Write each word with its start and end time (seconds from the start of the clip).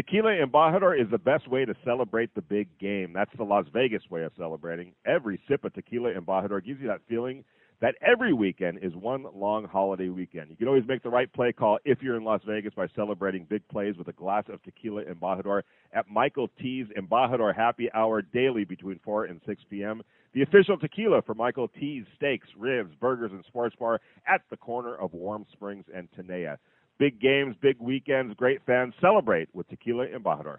Tequila 0.00 0.30
Embajador 0.30 0.98
is 0.98 1.10
the 1.10 1.18
best 1.18 1.46
way 1.46 1.66
to 1.66 1.74
celebrate 1.84 2.34
the 2.34 2.40
big 2.40 2.68
game. 2.78 3.12
That's 3.12 3.30
the 3.36 3.44
Las 3.44 3.66
Vegas 3.70 4.00
way 4.08 4.22
of 4.22 4.32
celebrating. 4.34 4.94
Every 5.04 5.38
sip 5.46 5.62
of 5.62 5.74
Tequila 5.74 6.14
Embajador 6.14 6.64
gives 6.64 6.80
you 6.80 6.88
that 6.88 7.02
feeling 7.06 7.44
that 7.82 7.96
every 8.00 8.32
weekend 8.32 8.78
is 8.80 8.94
one 8.94 9.26
long 9.34 9.66
holiday 9.66 10.08
weekend. 10.08 10.48
You 10.48 10.56
can 10.56 10.68
always 10.68 10.86
make 10.88 11.02
the 11.02 11.10
right 11.10 11.30
play 11.30 11.52
call 11.52 11.78
if 11.84 12.02
you're 12.02 12.16
in 12.16 12.24
Las 12.24 12.40
Vegas 12.46 12.72
by 12.72 12.86
celebrating 12.96 13.44
big 13.44 13.66
plays 13.68 13.98
with 13.98 14.08
a 14.08 14.14
glass 14.14 14.44
of 14.50 14.62
tequila 14.62 15.04
embajador 15.04 15.64
at 15.92 16.08
Michael 16.08 16.48
T's 16.58 16.86
Embajador 16.98 17.54
Happy 17.54 17.92
Hour 17.92 18.22
daily 18.22 18.64
between 18.64 19.00
4 19.04 19.26
and 19.26 19.38
6 19.46 19.62
p.m. 19.68 20.00
The 20.32 20.40
official 20.40 20.78
tequila 20.78 21.20
for 21.20 21.34
Michael 21.34 21.68
T's 21.68 22.04
Steaks, 22.16 22.48
Ribs, 22.56 22.94
Burgers, 22.98 23.32
and 23.32 23.44
Sports 23.48 23.76
Bar 23.78 24.00
at 24.26 24.40
the 24.48 24.56
corner 24.56 24.94
of 24.94 25.12
Warm 25.12 25.44
Springs 25.52 25.84
and 25.94 26.08
Tenaya. 26.18 26.56
Big 27.00 27.18
games, 27.18 27.56
big 27.62 27.76
weekends, 27.80 28.34
great 28.34 28.60
fans. 28.66 28.92
Celebrate 29.00 29.48
with 29.54 29.66
Tequila 29.70 30.06
Embajador. 30.08 30.58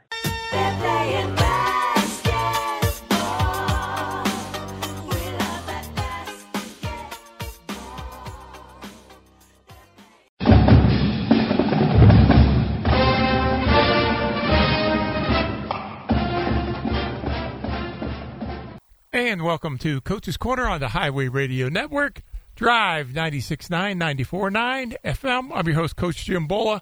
And 19.13 19.44
welcome 19.44 19.77
to 19.77 20.02
Coach's 20.02 20.38
Corner 20.38 20.68
on 20.68 20.80
the 20.80 20.88
Highway 20.90 21.27
Radio 21.27 21.70
Network, 21.70 22.23
Drive 22.55 23.10
96.9, 23.10 23.98
94.9 23.98 24.96
FM. 25.04 25.52
I'm 25.54 25.66
your 25.68 25.76
host, 25.76 25.96
Coach 25.96 26.26
Jim 26.26 26.48
Bola. 26.48 26.82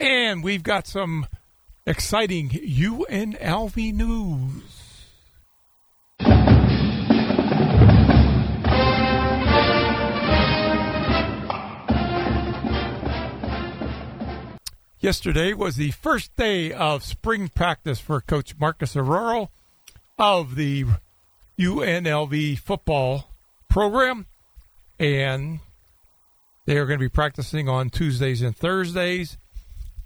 And 0.00 0.42
we've 0.42 0.62
got 0.62 0.86
some 0.86 1.26
exciting 1.86 2.50
UNLV 2.50 3.94
news. 3.94 4.62
Yesterday 14.98 15.52
was 15.52 15.76
the 15.76 15.90
first 15.90 16.34
day 16.34 16.72
of 16.72 17.04
spring 17.04 17.48
practice 17.48 18.00
for 18.00 18.22
Coach 18.22 18.58
Marcus 18.58 18.96
Arroyo 18.96 19.50
of 20.18 20.54
the 20.54 20.86
UNLV 21.60 22.58
football 22.58 23.28
program, 23.68 24.24
and 24.98 25.60
they 26.66 26.76
are 26.76 26.86
going 26.86 26.98
to 26.98 27.04
be 27.04 27.08
practicing 27.08 27.68
on 27.68 27.90
Tuesdays 27.90 28.42
and 28.42 28.56
Thursdays. 28.56 29.36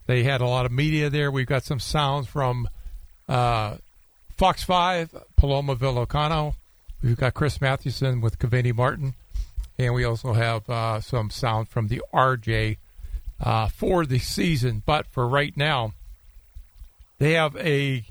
They 0.06 0.22
had 0.25 0.41
a 0.41 0.47
lot 0.47 0.67
of 0.67 0.72
media 0.72 1.11
there. 1.11 1.31
We've 1.31 1.47
got 1.47 1.64
some 1.64 1.81
sounds 1.81 2.27
from 2.27 2.69
uh, 3.28 3.77
Fox 4.36 4.64
5, 4.64 5.25
Paloma 5.36 5.77
Villicana. 5.77 6.55
We've 7.03 7.16
got 7.16 7.34
Chris 7.34 7.61
Mathewson 7.61 8.20
with 8.20 8.39
Kevin 8.39 8.75
Martin. 8.75 9.14
And 9.78 9.94
we 9.94 10.05
also 10.05 10.33
have 10.33 10.69
uh, 10.69 11.00
some 11.00 11.31
sound 11.31 11.69
from 11.69 11.89
the 11.89 12.03
RJ 12.12 12.78
uh, 13.41 13.69
for 13.69 14.05
the 14.05 14.19
season. 14.19 14.83
But 14.84 15.06
for 15.06 15.28
right 15.28 15.56
now, 15.56 15.92
they 17.19 17.34
have 17.34 17.55
a 17.56 18.05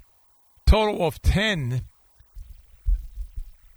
total 0.66 1.06
of 1.06 1.22
10 1.22 1.82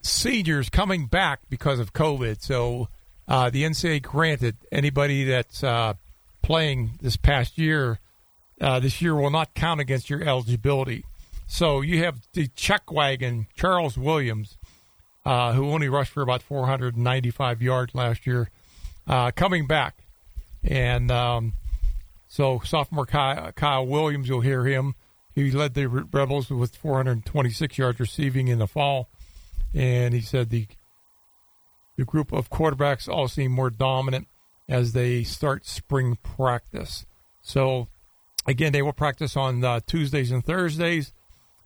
seniors 0.03 0.69
coming 0.69 1.07
back 1.07 1.41
because 1.49 1.79
of 1.79 1.93
COVID. 1.93 2.43
So 2.43 2.89
uh, 3.29 3.51
the 3.51 3.65
NCAA 3.65 4.03
granted 4.03 4.57
anybody 4.73 5.25
that's 5.25 5.63
uh, 5.63 5.95
playing 6.43 6.93
this 7.01 7.17
past 7.17 7.59
year, 7.59 7.99
uh, 8.61 8.81
this 8.81 9.01
year 9.01 9.15
will 9.15 9.31
not 9.31 9.55
count 9.55 9.81
against 9.81 10.11
your 10.11 10.23
eligibility. 10.23 11.05
So 11.47 11.81
you 11.81 12.05
have 12.05 12.21
the 12.33 12.49
check 12.49 12.93
wagon, 12.93 13.47
Charles 13.55 13.97
Williams, 13.99 14.57
uh, 15.25 15.53
who 15.53 15.71
only 15.71 15.89
rushed 15.89 16.13
for 16.13 16.23
about 16.23 16.43
495 16.43 17.61
yards 17.63 17.95
last 17.95 18.27
year, 18.27 18.51
uh, 19.07 19.31
coming 19.33 19.67
back. 19.67 19.97
And 20.63 21.11
um, 21.11 21.55
so 22.29 22.61
sophomore 22.65 23.07
Kyle, 23.07 23.53
Kyle 23.53 23.87
Williams, 23.87 24.29
you'll 24.29 24.41
hear 24.41 24.65
him. 24.65 24.95
He 25.35 25.51
led 25.51 25.75
the 25.75 25.87
Rebels 25.87 26.51
with 26.51 26.77
426 26.77 27.79
yards 27.79 28.01
receiving 28.01 28.49
in 28.49 28.59
the 28.59 28.67
fall 28.67 29.09
and 29.75 30.15
he 30.15 30.21
said 30.21 30.51
the 30.51 30.67
the 31.97 32.05
group 32.05 32.33
of 32.33 32.49
quarterbacks 32.49 33.09
all 33.09 33.29
seem 33.29 33.53
more 33.53 33.69
dominant 33.69 34.27
as 34.69 34.93
they 34.93 35.23
start 35.23 35.67
spring 35.67 36.17
practice. 36.23 37.05
So 37.43 37.89
again, 38.47 38.73
they 38.73 38.81
will 38.81 38.95
practice 38.95 39.37
on 39.37 39.63
uh, 39.63 39.81
Tuesdays 39.87 40.31
and 40.31 40.45
Thursdays. 40.45 41.13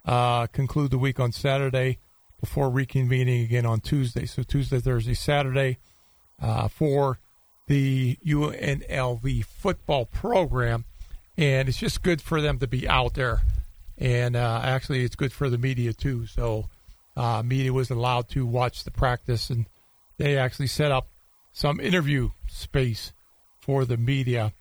Uh, 0.04 0.46
conclude 0.48 0.90
the 0.90 0.98
week 0.98 1.20
on 1.20 1.30
Saturday 1.30 1.98
before 2.40 2.68
reconvening 2.68 3.44
again 3.44 3.64
on 3.64 3.80
Tuesday. 3.80 4.26
So 4.26 4.42
Tuesday, 4.42 4.80
Thursday, 4.80 5.14
Saturday 5.14 5.78
uh, 6.42 6.68
for 6.68 7.18
the 7.66 8.18
UNLV 8.26 9.44
football 9.44 10.04
program, 10.04 10.84
and 11.38 11.68
it's 11.68 11.78
just 11.78 12.02
good 12.02 12.20
for 12.20 12.40
them 12.40 12.58
to 12.58 12.66
be 12.66 12.88
out 12.88 13.14
there. 13.14 13.42
And 13.96 14.36
uh, 14.36 14.60
actually, 14.62 15.04
it's 15.04 15.16
good 15.16 15.32
for 15.32 15.48
the 15.48 15.58
media 15.58 15.92
too. 15.92 16.26
So 16.26 16.68
uh, 17.16 17.42
media 17.44 17.72
was 17.72 17.90
allowed 17.90 18.28
to 18.30 18.46
watch 18.46 18.84
the 18.84 18.90
practice, 18.90 19.50
and 19.50 19.66
they 20.18 20.36
actually 20.36 20.66
set 20.66 20.90
up 20.90 21.08
some 21.52 21.80
interview 21.80 22.30
space 22.48 23.12
for 23.58 23.84
the 23.84 23.96
media, 23.96 24.52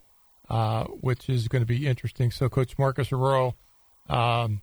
uh, 0.49 0.85
which 0.85 1.29
is 1.29 1.47
going 1.47 1.61
to 1.61 1.67
be 1.67 1.87
interesting. 1.87 2.31
So, 2.31 2.49
Coach 2.49 2.77
Marcus 2.77 3.11
Arroyo 3.11 3.55
um, 4.09 4.61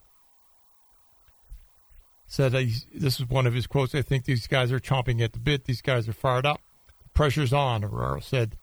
said 2.26 2.52
this 2.52 3.20
is 3.20 3.28
one 3.28 3.46
of 3.46 3.54
his 3.54 3.66
quotes. 3.66 3.94
I 3.94 4.02
think 4.02 4.24
these 4.24 4.46
guys 4.46 4.70
are 4.70 4.80
chomping 4.80 5.20
at 5.20 5.32
the 5.32 5.40
bit. 5.40 5.64
These 5.64 5.82
guys 5.82 6.08
are 6.08 6.12
fired 6.12 6.46
up. 6.46 6.60
The 7.02 7.08
pressure's 7.10 7.52
on. 7.52 7.84
Arroyo 7.84 8.20
said, 8.20 8.56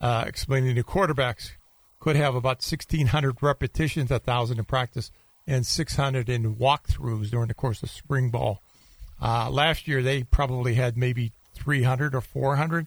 uh, 0.00 0.24
explaining 0.26 0.76
the 0.76 0.84
quarterbacks 0.84 1.52
could 1.98 2.14
have 2.14 2.36
about 2.36 2.58
1,600 2.58 3.42
repetitions, 3.42 4.10
1,000 4.10 4.58
in 4.58 4.64
practice, 4.64 5.10
and 5.46 5.66
600 5.66 6.28
in 6.28 6.56
walkthroughs 6.56 7.30
during 7.30 7.48
the 7.48 7.54
course 7.54 7.82
of 7.82 7.90
spring 7.90 8.30
ball. 8.30 8.62
Uh, 9.20 9.50
last 9.50 9.88
year, 9.88 10.02
they 10.02 10.22
probably 10.22 10.74
had 10.74 10.96
maybe 10.96 11.32
300 11.54 12.14
or 12.14 12.20
400 12.20 12.86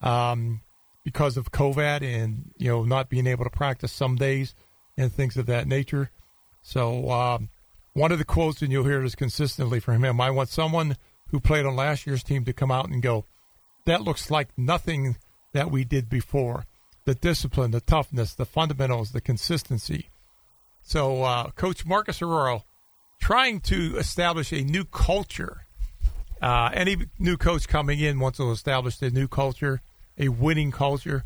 um, 0.00 0.60
because 1.02 1.36
of 1.36 1.52
COVID 1.52 2.02
and 2.02 2.50
you 2.56 2.68
know 2.70 2.84
not 2.84 3.08
being 3.08 3.26
able 3.26 3.44
to 3.44 3.50
practice 3.50 3.92
some 3.92 4.16
days 4.16 4.54
and 4.96 5.12
things 5.12 5.36
of 5.36 5.46
that 5.46 5.66
nature. 5.66 6.10
So 6.62 7.10
um, 7.10 7.48
one 7.92 8.12
of 8.12 8.18
the 8.18 8.24
quotes, 8.24 8.62
and 8.62 8.70
you'll 8.70 8.84
hear 8.84 9.02
this 9.02 9.14
consistently 9.14 9.80
from 9.80 10.04
him: 10.04 10.20
"I 10.20 10.30
want 10.30 10.48
someone 10.48 10.96
who 11.30 11.40
played 11.40 11.66
on 11.66 11.76
last 11.76 12.06
year's 12.06 12.22
team 12.22 12.44
to 12.44 12.52
come 12.52 12.70
out 12.70 12.88
and 12.88 13.02
go, 13.02 13.24
that 13.86 14.02
looks 14.02 14.30
like 14.30 14.48
nothing 14.56 15.16
that 15.52 15.70
we 15.70 15.84
did 15.84 16.08
before. 16.08 16.66
The 17.04 17.14
discipline, 17.14 17.72
the 17.72 17.80
toughness, 17.80 18.34
the 18.34 18.46
fundamentals, 18.46 19.12
the 19.12 19.20
consistency." 19.20 20.10
So, 20.86 21.22
uh, 21.22 21.50
Coach 21.50 21.86
Marcus 21.86 22.20
Arroyo 22.20 22.64
trying 23.20 23.58
to 23.58 23.96
establish 23.96 24.52
a 24.52 24.62
new 24.62 24.84
culture 24.84 25.63
uh, 26.44 26.68
any 26.74 26.98
new 27.18 27.38
coach 27.38 27.66
coming 27.66 28.00
in 28.00 28.20
wants 28.20 28.36
to 28.36 28.50
establish 28.50 29.00
a 29.00 29.08
new 29.08 29.26
culture, 29.26 29.80
a 30.18 30.28
winning 30.28 30.70
culture, 30.70 31.24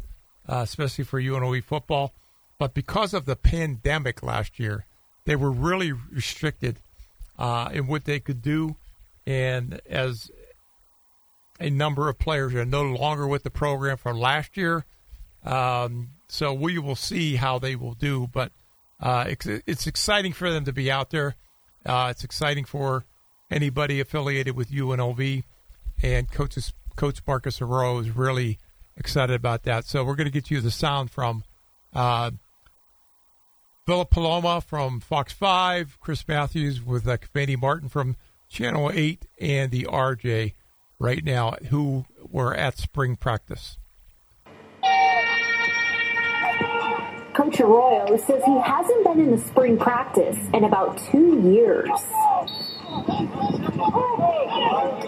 uh, 0.49 0.61
especially 0.63 1.03
for 1.03 1.21
UNLV 1.21 1.65
football. 1.65 2.15
But 2.57 2.73
because 2.73 3.13
of 3.13 3.25
the 3.25 3.35
pandemic 3.35 4.23
last 4.23 4.61
year, 4.61 4.87
they 5.25 5.35
were 5.35 5.51
really 5.51 5.91
restricted 5.91 6.79
uh, 7.37 7.69
in 7.73 7.89
what 7.89 8.05
they 8.05 8.21
could 8.21 8.43
do. 8.43 8.77
And 9.27 9.81
as 9.91 10.31
a 11.59 11.69
number 11.69 12.09
of 12.09 12.21
players 12.21 12.55
are 12.55 12.65
no 12.65 12.85
longer 12.85 13.27
with 13.27 13.43
the 13.43 13.51
program 13.51 13.97
from 13.97 14.21
last 14.21 14.57
year, 14.57 14.85
um, 15.45 16.11
so 16.29 16.53
we 16.53 16.79
will 16.79 16.95
see 16.95 17.35
how 17.35 17.59
they 17.59 17.75
will 17.75 17.95
do. 17.95 18.29
But 18.33 18.53
uh, 19.01 19.25
it's, 19.27 19.47
it's, 19.47 19.89
exciting 19.89 20.33
for 20.33 20.53
them 20.53 20.65
to 20.65 20.73
be 20.73 20.93
out 20.93 21.11
there. 21.11 21.35
Uh, 21.85 22.09
it's 22.13 22.23
exciting 22.23 22.65
for 22.65 23.05
anybody 23.51 24.01
affiliated 24.01 24.57
with 24.57 24.71
UNLV. 24.71 25.45
And 26.03 26.31
Coach's, 26.31 26.73
Coach 26.97 27.21
Marcus 27.27 27.61
Arroyo 27.61 27.99
is 27.99 28.11
really 28.11 28.59
excited 28.97 29.35
about 29.35 29.65
that. 29.65 29.85
So 29.85 30.05
we're 30.05 30.17
going 30.17 30.27
to 30.27 30.33
get 30.33 30.51
you 30.51 30.61
the 30.61 30.71
sound 30.71 31.11
from 31.11 31.45
uh, 31.93 32.31
Paloma 33.87 34.61
from 34.61 35.01
Fox 35.01 35.33
5, 35.33 35.99
Chris 36.01 36.27
Matthews 36.29 36.85
with 36.85 37.09
uh, 37.09 37.17
Martin 37.59 37.89
from 37.89 38.17
Channel 38.49 38.91
8, 38.93 39.27
and 39.41 39.71
the 39.71 39.85
RJ 39.85 40.55
right 40.99 41.25
now 41.25 41.53
who 41.71 42.05
were 42.31 42.55
at 42.55 42.77
spring 42.77 43.17
practice. 43.17 43.79
Coach 47.35 47.61
Arroyo 47.61 48.17
says 48.17 48.43
he 48.45 48.59
hasn't 48.61 49.05
been 49.05 49.21
in 49.21 49.31
the 49.31 49.39
spring 49.39 49.79
practice 49.79 50.37
in 50.53 50.65
about 50.65 50.99
two 51.11 51.41
years. 51.41 51.89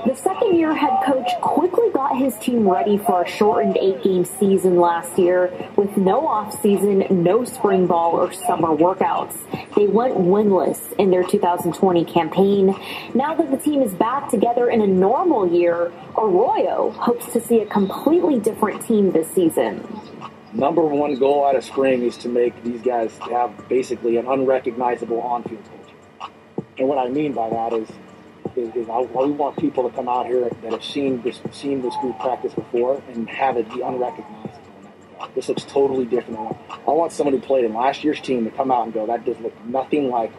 The 0.04 0.14
second 0.14 0.54
year 0.58 0.74
head 0.74 1.02
coach 1.06 1.30
quickly 1.40 1.88
got 1.94 2.18
his 2.18 2.36
team 2.36 2.68
ready 2.68 2.98
for 2.98 3.22
a 3.22 3.28
shortened 3.28 3.78
eight 3.78 4.02
game 4.02 4.26
season 4.26 4.76
last 4.76 5.18
year 5.18 5.50
with 5.76 5.96
no 5.96 6.20
offseason, 6.20 7.10
no 7.10 7.44
spring 7.46 7.86
ball 7.86 8.12
or 8.12 8.32
summer 8.34 8.68
workouts. 8.68 9.34
They 9.76 9.86
went 9.86 10.14
winless 10.16 10.92
in 10.98 11.10
their 11.10 11.24
2020 11.24 12.04
campaign. 12.04 12.76
Now 13.14 13.34
that 13.34 13.50
the 13.50 13.56
team 13.56 13.80
is 13.80 13.94
back 13.94 14.28
together 14.28 14.68
in 14.68 14.82
a 14.82 14.86
normal 14.86 15.50
year, 15.50 15.90
Arroyo 16.18 16.90
hopes 16.90 17.32
to 17.32 17.40
see 17.40 17.60
a 17.60 17.66
completely 17.66 18.38
different 18.38 18.84
team 18.86 19.12
this 19.12 19.30
season 19.34 19.86
number 20.52 20.82
one 20.82 21.14
goal 21.14 21.46
out 21.46 21.54
of 21.54 21.64
spring 21.64 22.02
is 22.02 22.16
to 22.16 22.28
make 22.28 22.60
these 22.64 22.82
guys 22.82 23.16
have 23.18 23.68
basically 23.68 24.16
an 24.16 24.26
unrecognizable 24.26 25.20
on-field 25.20 25.62
culture. 25.64 25.79
And 26.80 26.88
what 26.88 26.96
I 26.96 27.10
mean 27.10 27.34
by 27.34 27.50
that 27.50 27.74
is, 27.74 27.88
is, 28.56 28.74
is 28.74 28.88
I, 28.88 29.00
we 29.00 29.30
want 29.32 29.58
people 29.58 29.88
to 29.88 29.94
come 29.94 30.08
out 30.08 30.24
here 30.24 30.48
that 30.48 30.72
have 30.72 30.82
seen 30.82 31.20
this 31.20 31.38
seen 31.52 31.82
this 31.82 31.94
group 32.00 32.18
practice 32.18 32.54
before 32.54 33.02
and 33.12 33.28
have 33.28 33.58
it 33.58 33.68
be 33.68 33.82
unrecognizable. 33.82 34.50
This 35.34 35.50
looks 35.50 35.64
totally 35.64 36.06
different. 36.06 36.56
I 36.70 36.90
want 36.90 37.12
someone 37.12 37.34
who 37.34 37.40
played 37.40 37.66
in 37.66 37.74
last 37.74 38.02
year's 38.02 38.18
team 38.18 38.46
to 38.46 38.50
come 38.50 38.70
out 38.70 38.84
and 38.84 38.94
go, 38.94 39.06
that 39.06 39.26
does 39.26 39.38
look 39.40 39.52
nothing 39.66 40.08
like 40.08 40.32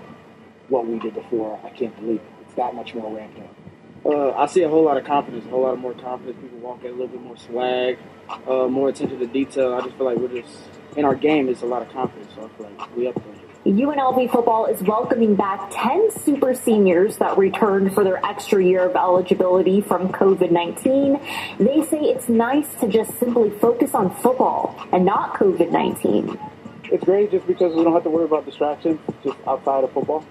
what 0.68 0.88
we 0.88 0.98
did 0.98 1.14
before. 1.14 1.60
I 1.64 1.70
can't 1.70 1.96
believe 1.96 2.22
it. 2.22 2.26
It's 2.42 2.56
that 2.56 2.74
much 2.74 2.96
more 2.96 3.16
ramped 3.16 3.38
up. 3.38 3.56
Uh, 4.04 4.32
I 4.32 4.48
see 4.48 4.64
a 4.64 4.70
whole 4.70 4.84
lot 4.84 4.98
of 4.98 5.06
confidence, 5.06 5.46
a 5.46 5.50
whole 5.50 5.62
lot 5.62 5.74
of 5.74 5.80
more 5.80 5.94
confidence. 5.94 6.40
People 6.42 6.58
walking 6.58 6.88
a 6.88 6.92
little 6.92 7.08
bit 7.08 7.22
more 7.22 7.38
swag, 7.38 8.00
uh, 8.48 8.66
more 8.66 8.90
attention 8.90 9.20
to 9.20 9.28
detail. 9.28 9.76
I 9.76 9.82
just 9.82 9.96
feel 9.96 10.08
like 10.08 10.18
we're 10.18 10.42
just 10.42 10.58
in 10.98 11.06
our 11.06 11.14
game. 11.14 11.50
It's 11.50 11.62
a 11.62 11.68
lot 11.68 11.84
of 11.84 11.90
confidence, 11.90 12.32
so 12.34 12.46
I 12.46 12.58
feel 12.58 12.72
like 12.72 12.96
we 12.98 13.08
up. 13.08 13.22
UNLV 13.66 14.32
football 14.32 14.66
is 14.66 14.82
welcoming 14.82 15.36
back 15.36 15.70
10 15.72 16.10
super 16.24 16.56
seniors 16.56 17.18
that 17.18 17.38
returned 17.38 17.94
for 17.94 18.04
their 18.04 18.18
extra 18.26 18.64
year 18.64 18.90
of 18.90 18.96
eligibility 18.96 19.82
from 19.82 20.10
COVID 20.10 20.50
19. 20.50 21.20
They 21.60 21.86
say 21.86 22.00
it's 22.00 22.28
nice 22.28 22.74
to 22.80 22.88
just 22.88 23.20
simply 23.20 23.52
focus 23.52 23.94
on 23.94 24.16
football 24.16 24.76
and 24.92 25.06
not 25.06 25.36
COVID 25.36 25.70
19. 25.70 26.40
It's 26.86 27.04
great 27.04 27.30
just 27.30 27.46
because 27.46 27.76
we 27.76 27.84
don't 27.84 27.94
have 27.94 28.02
to 28.04 28.10
worry 28.10 28.26
about 28.26 28.48
distractions 28.48 29.00
just 29.24 29.38
outside 29.46 29.84
of 29.84 29.92
football. 29.92 30.26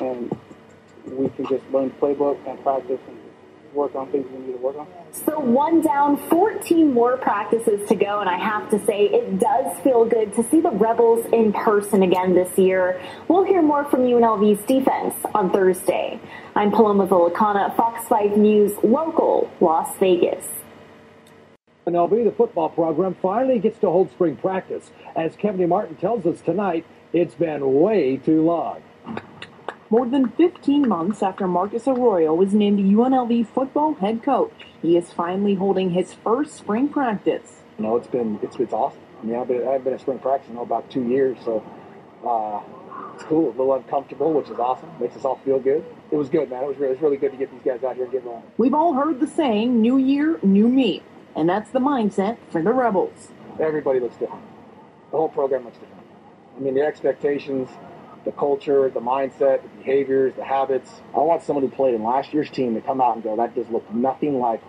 And 0.00 0.30
we 1.04 1.28
can 1.30 1.46
just 1.48 1.68
learn 1.72 1.88
the 1.88 1.94
playbook 1.94 2.38
and 2.48 2.62
practice 2.62 3.00
and 3.08 3.18
work 3.72 3.94
on 3.94 4.10
things 4.10 4.26
we 4.30 4.38
need 4.38 4.52
to 4.52 4.58
work 4.58 4.76
on. 4.76 4.86
So 5.12 5.38
one 5.38 5.80
down, 5.80 6.16
14 6.28 6.92
more 6.92 7.16
practices 7.16 7.86
to 7.88 7.94
go, 7.94 8.20
and 8.20 8.28
I 8.28 8.38
have 8.38 8.70
to 8.70 8.84
say 8.84 9.06
it 9.06 9.38
does 9.38 9.78
feel 9.80 10.04
good 10.04 10.34
to 10.34 10.42
see 10.48 10.60
the 10.60 10.70
Rebels 10.70 11.26
in 11.32 11.52
person 11.52 12.02
again 12.02 12.34
this 12.34 12.56
year. 12.58 13.00
We'll 13.28 13.44
hear 13.44 13.62
more 13.62 13.84
from 13.84 14.00
UNLV's 14.00 14.64
defense 14.66 15.14
on 15.34 15.50
Thursday. 15.50 16.20
I'm 16.54 16.70
Paloma 16.70 17.06
Villicana, 17.06 17.74
Fox 17.76 18.06
5 18.08 18.36
News, 18.36 18.72
local, 18.82 19.50
Las 19.60 19.96
Vegas. 19.98 20.46
UNLV, 21.86 22.24
the 22.24 22.32
football 22.32 22.68
program, 22.68 23.16
finally 23.20 23.58
gets 23.58 23.78
to 23.78 23.90
hold 23.90 24.10
spring 24.10 24.36
practice. 24.36 24.90
As 25.16 25.36
Kevin 25.36 25.68
Martin 25.68 25.96
tells 25.96 26.26
us 26.26 26.40
tonight, 26.40 26.84
it's 27.12 27.34
been 27.34 27.80
way 27.80 28.18
too 28.18 28.42
long. 28.42 28.82
More 29.90 30.04
than 30.04 30.28
15 30.28 30.86
months 30.86 31.22
after 31.22 31.48
Marcus 31.48 31.88
Arroyo 31.88 32.34
was 32.34 32.52
named 32.52 32.78
UNLV 32.78 33.46
football 33.46 33.94
head 33.94 34.22
coach, 34.22 34.52
he 34.82 34.98
is 34.98 35.14
finally 35.14 35.54
holding 35.54 35.92
his 35.92 36.12
first 36.12 36.56
spring 36.56 36.90
practice. 36.90 37.62
You 37.78 37.84
know, 37.84 37.96
it's 37.96 38.06
been 38.06 38.38
it's 38.42 38.56
it's 38.56 38.74
awesome. 38.74 39.00
I 39.22 39.24
mean, 39.24 39.36
I've 39.36 39.48
been 39.48 39.66
I've 39.66 39.84
been 39.84 39.94
at 39.94 40.00
spring 40.02 40.18
practice 40.18 40.50
now 40.52 40.60
about 40.60 40.90
two 40.90 41.04
years, 41.04 41.38
so 41.42 41.64
uh, 42.22 42.60
it's 43.14 43.22
cool. 43.24 43.48
A 43.48 43.56
little 43.56 43.72
uncomfortable, 43.72 44.34
which 44.34 44.50
is 44.50 44.58
awesome. 44.58 44.90
Makes 45.00 45.16
us 45.16 45.24
all 45.24 45.40
feel 45.42 45.58
good. 45.58 45.82
It 46.10 46.16
was 46.16 46.28
good, 46.28 46.50
man. 46.50 46.64
It 46.64 46.66
was 46.66 46.76
really, 46.76 46.92
it 46.92 46.96
was 46.96 47.02
really 47.02 47.16
good 47.16 47.30
to 47.32 47.38
get 47.38 47.50
these 47.50 47.62
guys 47.64 47.82
out 47.82 47.94
here 47.94 48.04
and 48.04 48.12
get 48.12 48.24
rolling. 48.24 48.42
We've 48.58 48.74
all 48.74 48.92
heard 48.92 49.20
the 49.20 49.26
saying, 49.26 49.80
"New 49.80 49.96
year, 49.96 50.38
new 50.42 50.68
me," 50.68 51.02
and 51.34 51.48
that's 51.48 51.70
the 51.70 51.80
mindset 51.80 52.36
for 52.50 52.62
the 52.62 52.74
Rebels. 52.74 53.28
Everybody 53.58 54.00
looks 54.00 54.16
different. 54.18 54.44
The 55.12 55.16
whole 55.16 55.30
program 55.30 55.64
looks 55.64 55.78
different. 55.78 56.04
I 56.58 56.60
mean, 56.60 56.74
the 56.74 56.82
expectations 56.82 57.70
the 58.28 58.32
culture, 58.32 58.90
the 58.90 59.00
mindset, 59.00 59.62
the 59.62 59.68
behaviors, 59.78 60.34
the 60.34 60.44
habits. 60.44 60.90
I 61.14 61.20
want 61.20 61.42
someone 61.42 61.64
who 61.64 61.74
played 61.74 61.94
in 61.94 62.04
last 62.04 62.34
year's 62.34 62.50
team 62.50 62.74
to 62.74 62.82
come 62.82 63.00
out 63.00 63.14
and 63.14 63.24
go, 63.24 63.34
that 63.36 63.54
just 63.54 63.70
looked 63.70 63.90
nothing 63.90 64.38
like 64.38 64.62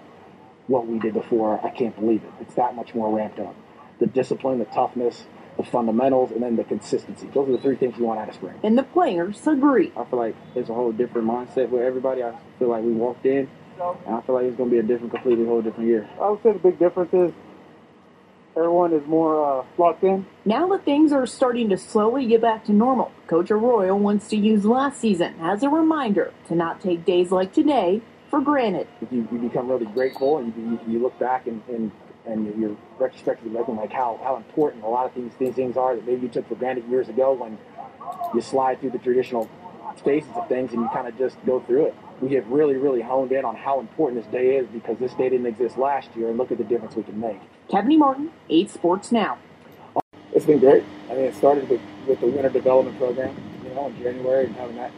what 0.67 0.87
we 0.87 0.97
did 0.97 1.13
before. 1.13 1.59
I 1.61 1.69
can't 1.69 1.93
believe 1.93 2.23
it. 2.23 2.29
It's 2.39 2.53
that 2.55 2.73
much 2.73 2.95
more 2.95 3.13
ramped 3.13 3.37
up. 3.37 3.53
The 3.99 4.07
discipline, 4.07 4.59
the 4.59 4.65
toughness, 4.65 5.25
the 5.57 5.63
fundamentals, 5.63 6.31
and 6.31 6.41
then 6.41 6.55
the 6.55 6.63
consistency. 6.63 7.27
Those 7.33 7.49
are 7.49 7.51
the 7.51 7.57
three 7.57 7.75
things 7.75 7.97
you 7.97 8.05
want 8.05 8.21
out 8.21 8.29
of 8.29 8.35
spring. 8.35 8.57
And 8.63 8.77
the 8.77 8.83
players 8.83 9.45
agree. 9.45 9.91
I 9.97 10.05
feel 10.05 10.19
like 10.19 10.37
it's 10.55 10.69
a 10.69 10.73
whole 10.73 10.93
different 10.93 11.27
mindset 11.27 11.67
with 11.67 11.81
everybody. 11.81 12.23
I 12.23 12.33
feel 12.59 12.69
like 12.69 12.85
we 12.85 12.93
walked 12.93 13.25
in, 13.25 13.49
and 13.77 14.15
I 14.15 14.21
feel 14.21 14.35
like 14.35 14.45
it's 14.45 14.55
going 14.55 14.69
to 14.69 14.73
be 14.73 14.79
a 14.79 14.83
different, 14.83 15.11
completely 15.11 15.45
whole 15.45 15.61
different 15.61 15.89
year. 15.89 16.09
I 16.21 16.29
would 16.29 16.41
say 16.43 16.53
the 16.53 16.59
big 16.59 16.79
difference 16.79 17.13
is 17.13 17.33
everyone 18.59 18.93
is 18.93 19.05
more 19.07 19.61
uh, 19.61 19.65
locked 19.77 20.03
in. 20.03 20.25
Now 20.45 20.67
that 20.69 20.85
things 20.85 21.11
are 21.11 21.25
starting 21.25 21.69
to 21.69 21.77
slowly 21.77 22.25
get 22.27 22.41
back 22.41 22.65
to 22.65 22.73
normal, 22.73 23.11
Coach 23.27 23.49
Arroyo 23.49 23.95
wants 23.95 24.27
to 24.29 24.37
use 24.37 24.65
last 24.65 24.99
season 24.99 25.35
as 25.41 25.63
a 25.63 25.69
reminder 25.69 26.33
to 26.47 26.55
not 26.55 26.81
take 26.81 27.05
days 27.05 27.31
like 27.31 27.53
today 27.53 28.01
for 28.29 28.41
granted. 28.41 28.87
You, 29.09 29.27
you 29.31 29.37
become 29.39 29.69
really 29.69 29.85
grateful, 29.85 30.37
and 30.37 30.53
you, 30.55 30.71
you, 30.71 30.93
you 30.93 30.99
look 30.99 31.17
back 31.17 31.47
and, 31.47 31.63
and, 31.69 31.91
and 32.25 32.59
you're 32.59 32.75
retrospectively 32.99 33.51
looking 33.51 33.75
like 33.75 33.91
how, 33.91 34.19
how 34.23 34.35
important 34.35 34.83
a 34.83 34.87
lot 34.87 35.05
of 35.05 35.15
these, 35.15 35.31
these 35.39 35.55
things 35.55 35.77
are 35.77 35.95
that 35.95 36.05
maybe 36.05 36.23
you 36.23 36.27
took 36.27 36.47
for 36.47 36.55
granted 36.55 36.87
years 36.89 37.09
ago 37.09 37.33
when 37.33 37.57
you 38.33 38.41
slide 38.41 38.79
through 38.81 38.91
the 38.91 38.99
traditional 38.99 39.49
phases 40.03 40.29
of 40.35 40.47
things 40.47 40.71
and 40.73 40.81
you 40.81 40.89
kind 40.93 41.07
of 41.07 41.17
just 41.17 41.37
go 41.45 41.59
through 41.61 41.85
it. 41.87 41.95
We 42.21 42.33
have 42.33 42.47
really, 42.47 42.75
really 42.75 43.01
honed 43.01 43.31
in 43.31 43.45
on 43.45 43.55
how 43.55 43.79
important 43.79 44.21
this 44.21 44.31
day 44.31 44.57
is 44.57 44.67
because 44.67 44.97
this 44.99 45.13
day 45.13 45.29
didn't 45.29 45.45
exist 45.45 45.77
last 45.77 46.09
year, 46.15 46.29
and 46.29 46.37
look 46.37 46.51
at 46.51 46.57
the 46.57 46.65
difference 46.65 46.95
we 46.95 47.03
can 47.03 47.19
make. 47.19 47.39
Kevin 47.69 47.97
Martin, 47.97 48.31
8 48.49 48.69
Sports 48.69 49.11
Now. 49.11 49.37
It's 50.33 50.45
been 50.45 50.59
great. 50.59 50.83
I 51.09 51.13
mean, 51.13 51.23
it 51.25 51.35
started 51.35 51.69
with, 51.69 51.81
with 52.07 52.19
the 52.19 52.27
winter 52.27 52.49
development 52.49 52.97
program, 52.97 53.35
you 53.63 53.73
know, 53.73 53.87
in 53.87 54.03
January, 54.03 54.45
and 54.45 54.55
having 54.55 54.75
that 54.75 54.91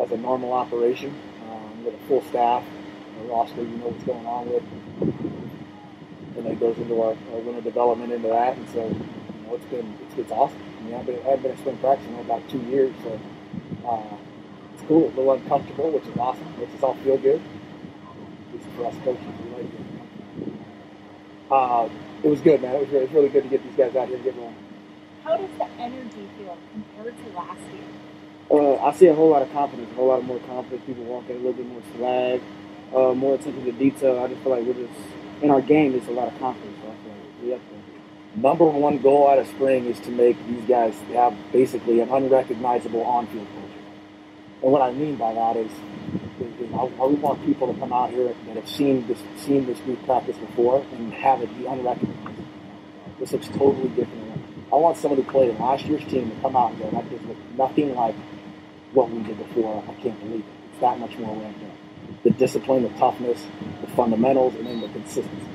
as 0.00 0.10
a 0.12 0.16
normal 0.16 0.52
operation 0.52 1.14
um, 1.50 1.84
with 1.84 1.94
a 1.94 1.98
full 2.06 2.22
staff, 2.22 2.64
a 3.20 3.24
roster 3.24 3.62
you 3.62 3.76
know 3.78 3.88
what's 3.88 4.04
going 4.04 4.26
on 4.26 4.48
with. 4.48 4.62
And 6.36 6.46
then 6.46 6.52
it 6.52 6.60
goes 6.60 6.76
into 6.78 7.00
our, 7.00 7.16
our 7.32 7.40
winter 7.40 7.62
development 7.62 8.12
into 8.12 8.28
that, 8.28 8.56
and 8.56 8.68
so 8.70 8.86
you 8.86 9.46
know, 9.46 9.54
it's 9.54 9.64
been 9.66 9.96
it's, 10.06 10.18
it's 10.18 10.32
awesome. 10.32 10.60
I 10.78 10.82
mean, 10.84 10.94
I've 10.94 11.06
been, 11.06 11.18
I've 11.26 11.42
been 11.42 11.52
at 11.52 11.58
spring 11.58 11.78
practice 11.78 12.06
for 12.06 12.20
about 12.20 12.48
two 12.48 12.60
years, 12.62 12.94
so 13.02 13.20
uh, 13.86 14.16
cool. 14.88 15.06
A 15.06 15.08
little 15.08 15.32
uncomfortable, 15.32 15.90
which 15.90 16.04
is 16.04 16.16
awesome. 16.16 16.46
Makes 16.58 16.74
us 16.74 16.82
all 16.82 16.94
feel 16.96 17.18
good. 17.18 17.40
At 17.40 18.54
least 18.54 18.66
for 18.76 18.86
us 18.86 18.94
coaches, 19.04 19.24
we 19.44 19.50
like 19.50 19.64
it. 19.64 20.52
Uh, 21.50 21.88
it 22.22 22.28
was 22.28 22.40
good, 22.40 22.62
man. 22.62 22.74
It 22.74 22.80
was, 22.80 22.88
really, 22.88 23.04
it 23.04 23.08
was 23.08 23.14
really 23.14 23.28
good 23.28 23.42
to 23.44 23.48
get 23.48 23.62
these 23.62 23.76
guys 23.76 23.94
out 23.96 24.08
here 24.08 24.16
and 24.16 24.24
get 24.24 24.36
rolling. 24.36 24.54
How 25.22 25.36
does 25.36 25.50
the 25.58 25.68
energy 25.80 26.28
feel 26.38 26.56
compared 26.72 27.14
to 27.16 27.36
last 27.36 27.60
year? 27.72 27.82
Uh, 28.50 28.76
I 28.76 28.92
see 28.92 29.06
a 29.06 29.14
whole 29.14 29.30
lot 29.30 29.42
of 29.42 29.52
confidence, 29.52 29.90
a 29.92 29.94
whole 29.94 30.08
lot 30.08 30.24
more 30.24 30.38
confidence. 30.40 30.82
People 30.86 31.04
walking 31.04 31.36
a 31.36 31.38
little 31.38 31.52
bit 31.52 31.66
more 31.66 31.82
swag, 31.96 32.40
uh, 32.94 33.12
more 33.14 33.34
attention 33.34 33.64
to 33.64 33.72
detail. 33.72 34.18
I 34.20 34.28
just 34.28 34.40
feel 34.42 34.52
like 34.52 34.64
we're 34.64 34.86
just 34.86 34.98
in 35.42 35.50
our 35.50 35.60
game. 35.60 35.92
There's 35.92 36.06
a 36.08 36.12
lot 36.12 36.28
of 36.32 36.38
confidence. 36.38 36.76
So 36.82 36.88
I 36.88 36.94
feel 37.02 37.12
like 37.12 37.42
we 37.42 37.54
up 37.54 37.60
there. 37.70 38.42
Number 38.42 38.64
one 38.66 38.98
goal 38.98 39.28
out 39.28 39.38
of 39.38 39.46
spring 39.48 39.86
is 39.86 39.98
to 40.00 40.10
make 40.10 40.36
these 40.46 40.62
guys 40.64 40.94
have 41.12 41.34
basically 41.52 42.00
an 42.00 42.10
unrecognizable 42.10 43.02
on-field 43.02 43.46
culture. 43.46 43.55
And 44.62 44.72
what 44.72 44.82
I 44.82 44.90
mean 44.92 45.16
by 45.16 45.34
that 45.34 45.56
is, 45.56 45.70
is, 46.40 46.60
is 46.60 46.72
I, 46.72 46.78
I 46.78 47.06
want 47.06 47.44
people 47.44 47.72
to 47.72 47.78
come 47.78 47.92
out 47.92 48.10
here 48.10 48.34
that 48.46 48.56
have 48.56 48.68
seen 48.68 49.06
this 49.06 49.18
seen 49.36 49.66
this 49.66 49.78
group 49.80 50.04
practice 50.06 50.36
before 50.38 50.84
and 50.92 51.12
have 51.14 51.42
it 51.42 51.56
be 51.58 51.66
unrecognizable. 51.66 52.32
This 53.18 53.32
looks 53.32 53.48
totally 53.48 53.88
different. 53.90 54.26
I 54.72 54.76
want 54.76 54.96
someone 54.96 55.22
who 55.22 55.30
played 55.30 55.50
in 55.50 55.58
last 55.58 55.84
year's 55.86 56.04
team 56.04 56.30
to 56.30 56.36
come 56.42 56.56
out 56.56 56.72
and 56.72 56.80
go, 56.80 56.90
that 56.90 57.08
just 57.08 57.24
looks 57.24 57.40
nothing 57.56 57.94
like 57.94 58.14
what 58.92 59.10
we 59.10 59.22
did 59.22 59.38
before. 59.38 59.82
I 59.88 59.94
can't 60.02 60.18
believe 60.20 60.40
it. 60.40 60.46
It's 60.72 60.80
that 60.80 60.98
much 60.98 61.16
more 61.18 61.36
ramped 61.36 61.62
up. 61.62 61.70
The 62.24 62.30
discipline, 62.30 62.82
the 62.82 62.88
toughness, 62.98 63.46
the 63.80 63.86
fundamentals, 63.92 64.54
and 64.56 64.66
then 64.66 64.80
the 64.80 64.88
consistency. 64.88 65.46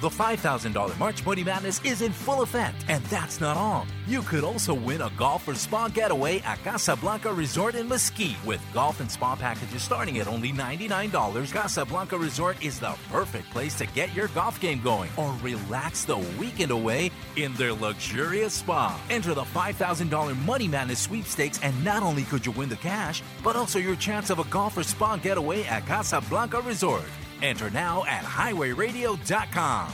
The 0.00 0.08
$5,000 0.08 0.96
March 0.96 1.26
Money 1.26 1.42
Madness 1.42 1.84
is 1.84 2.02
in 2.02 2.12
full 2.12 2.42
effect, 2.42 2.84
and 2.86 3.02
that's 3.06 3.40
not 3.40 3.56
all. 3.56 3.84
You 4.06 4.22
could 4.22 4.44
also 4.44 4.72
win 4.72 5.02
a 5.02 5.10
golf 5.16 5.48
or 5.48 5.56
spa 5.56 5.88
getaway 5.88 6.38
at 6.42 6.62
Casablanca 6.62 7.32
Resort 7.32 7.74
in 7.74 7.88
Mesquite 7.88 8.36
with 8.46 8.60
golf 8.72 9.00
and 9.00 9.10
spa 9.10 9.34
packages 9.34 9.82
starting 9.82 10.20
at 10.20 10.28
only 10.28 10.52
$99. 10.52 11.52
Casablanca 11.52 12.16
Resort 12.16 12.64
is 12.64 12.78
the 12.78 12.94
perfect 13.10 13.50
place 13.50 13.74
to 13.74 13.86
get 13.86 14.14
your 14.14 14.28
golf 14.28 14.60
game 14.60 14.80
going 14.82 15.10
or 15.16 15.34
relax 15.42 16.04
the 16.04 16.18
weekend 16.38 16.70
away 16.70 17.10
in 17.34 17.52
their 17.54 17.72
luxurious 17.72 18.54
spa. 18.54 19.00
Enter 19.10 19.34
the 19.34 19.42
$5,000 19.42 20.44
Money 20.44 20.68
Madness 20.68 21.00
sweepstakes, 21.00 21.58
and 21.64 21.84
not 21.84 22.04
only 22.04 22.22
could 22.22 22.46
you 22.46 22.52
win 22.52 22.68
the 22.68 22.76
cash, 22.76 23.20
but 23.42 23.56
also 23.56 23.80
your 23.80 23.96
chance 23.96 24.30
of 24.30 24.38
a 24.38 24.44
golf 24.44 24.76
or 24.76 24.84
spa 24.84 25.16
getaway 25.16 25.64
at 25.64 25.86
Casablanca 25.86 26.60
Resort. 26.60 27.02
Enter 27.42 27.70
now 27.70 28.04
at 28.04 28.22
highwayradio.com. 28.22 29.88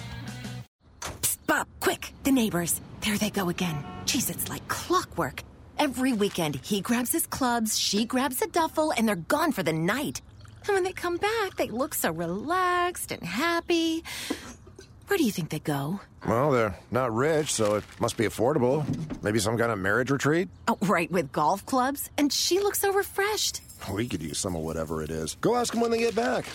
Psst, 1.01 1.39
Bob, 1.47 1.67
quick! 1.81 2.13
The 2.25 2.33
neighbors. 2.33 2.81
There 3.01 3.19
they 3.19 3.31
go 3.31 3.49
again. 3.49 3.85
Jeez, 4.07 4.31
it's 4.31 4.49
like 4.49 4.67
clockwork. 4.69 5.43
Every 5.79 6.13
weekend, 6.13 6.57
he 6.57 6.81
grabs 6.81 7.13
his 7.13 7.27
clubs, 7.27 7.79
she 7.79 8.05
grabs 8.05 8.41
a 8.41 8.47
duffel, 8.47 8.93
and 8.97 9.07
they're 9.09 9.17
gone 9.17 9.53
for 9.53 9.63
the 9.63 9.73
night. 9.73 10.23
And 10.67 10.75
when 10.75 10.85
they 10.85 10.93
come 10.93 11.17
back, 11.19 11.57
they 11.57 11.69
look 11.69 11.95
so 11.95 12.11
relaxed 12.11 13.13
and 13.13 13.23
happy. 13.23 14.03
Where 15.09 15.19
do 15.19 15.25
you 15.25 15.33
think 15.33 15.51
they 15.51 15.59
go? 15.59 16.01
Well, 16.27 16.53
they're 16.53 16.79
not 16.91 17.15
rich, 17.15 17.53
so 17.53 17.75
it 17.75 17.85
must 18.01 18.17
be 18.17 18.25
affordable. 18.25 18.83
Maybe 19.23 19.39
some 19.39 19.59
kind 19.59 19.71
of 19.71 19.79
marriage 19.79 20.11
retreat? 20.11 20.49
Oh, 20.67 20.79
right, 20.81 21.11
with 21.13 21.31
golf 21.33 21.67
clubs. 21.67 22.09
And 22.17 22.33
she 22.33 22.61
looks 22.61 22.81
so 22.81 22.91
refreshed. 22.93 23.61
We 23.93 24.09
could 24.09 24.23
use 24.23 24.39
some 24.39 24.57
of 24.57 24.63
whatever 24.63 25.03
it 25.03 25.11
is. 25.11 25.35
Go 25.43 25.57
ask 25.57 25.73
them 25.75 25.83
when 25.83 25.91
they 25.91 25.99
get 25.99 26.15
back. 26.15 26.47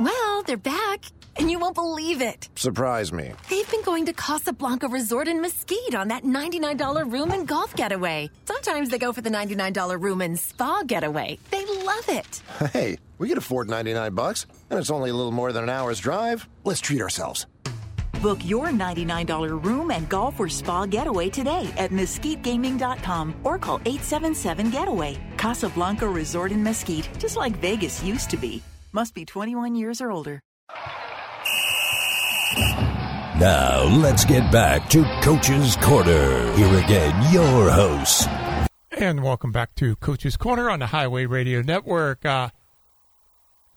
Well, 0.00 0.42
they're 0.42 0.56
back, 0.56 1.04
and 1.36 1.50
you 1.50 1.58
won't 1.58 1.74
believe 1.74 2.20
it. 2.20 2.48
Surprise 2.56 3.12
me. 3.12 3.32
They've 3.48 3.70
been 3.70 3.82
going 3.82 4.06
to 4.06 4.12
Casablanca 4.12 4.88
Resort 4.88 5.28
in 5.28 5.40
Mesquite 5.40 5.94
on 5.94 6.08
that 6.08 6.24
$99 6.24 7.12
room 7.12 7.30
and 7.30 7.46
golf 7.46 7.74
getaway. 7.76 8.30
Sometimes 8.44 8.88
they 8.88 8.98
go 8.98 9.12
for 9.12 9.20
the 9.20 9.30
$99 9.30 10.00
room 10.00 10.20
and 10.20 10.38
spa 10.38 10.82
getaway. 10.86 11.38
They 11.50 11.64
love 11.64 12.08
it. 12.08 12.42
Hey, 12.72 12.98
we 13.18 13.28
can 13.28 13.38
afford 13.38 13.68
99 13.70 14.14
bucks, 14.14 14.46
and 14.70 14.78
it's 14.78 14.90
only 14.90 15.10
a 15.10 15.14
little 15.14 15.32
more 15.32 15.52
than 15.52 15.62
an 15.62 15.70
hour's 15.70 16.00
drive. 16.00 16.48
Let's 16.64 16.80
treat 16.80 17.00
ourselves. 17.00 17.46
Book 18.24 18.40
your 18.46 18.68
$99 18.68 19.62
room 19.62 19.90
and 19.90 20.08
golf 20.08 20.40
or 20.40 20.48
spa 20.48 20.86
getaway 20.86 21.28
today 21.28 21.70
at 21.76 21.90
mesquitegaming.com 21.90 23.34
or 23.44 23.58
call 23.58 23.76
877 23.84 24.70
Getaway. 24.70 25.18
Casablanca 25.36 26.08
Resort 26.08 26.50
in 26.50 26.62
Mesquite, 26.62 27.06
just 27.18 27.36
like 27.36 27.54
Vegas 27.58 28.02
used 28.02 28.30
to 28.30 28.38
be. 28.38 28.62
Must 28.92 29.14
be 29.14 29.26
21 29.26 29.74
years 29.74 30.00
or 30.00 30.10
older. 30.10 30.40
Now, 33.38 33.82
let's 34.00 34.24
get 34.24 34.50
back 34.50 34.88
to 34.88 35.04
Coach's 35.22 35.76
Corner. 35.76 36.50
Here 36.54 36.78
again, 36.78 37.30
your 37.30 37.68
host. 37.68 38.26
And 38.92 39.22
welcome 39.22 39.52
back 39.52 39.74
to 39.74 39.96
Coach's 39.96 40.38
Corner 40.38 40.70
on 40.70 40.78
the 40.78 40.86
Highway 40.86 41.26
Radio 41.26 41.60
Network. 41.60 42.24
Uh, 42.24 42.48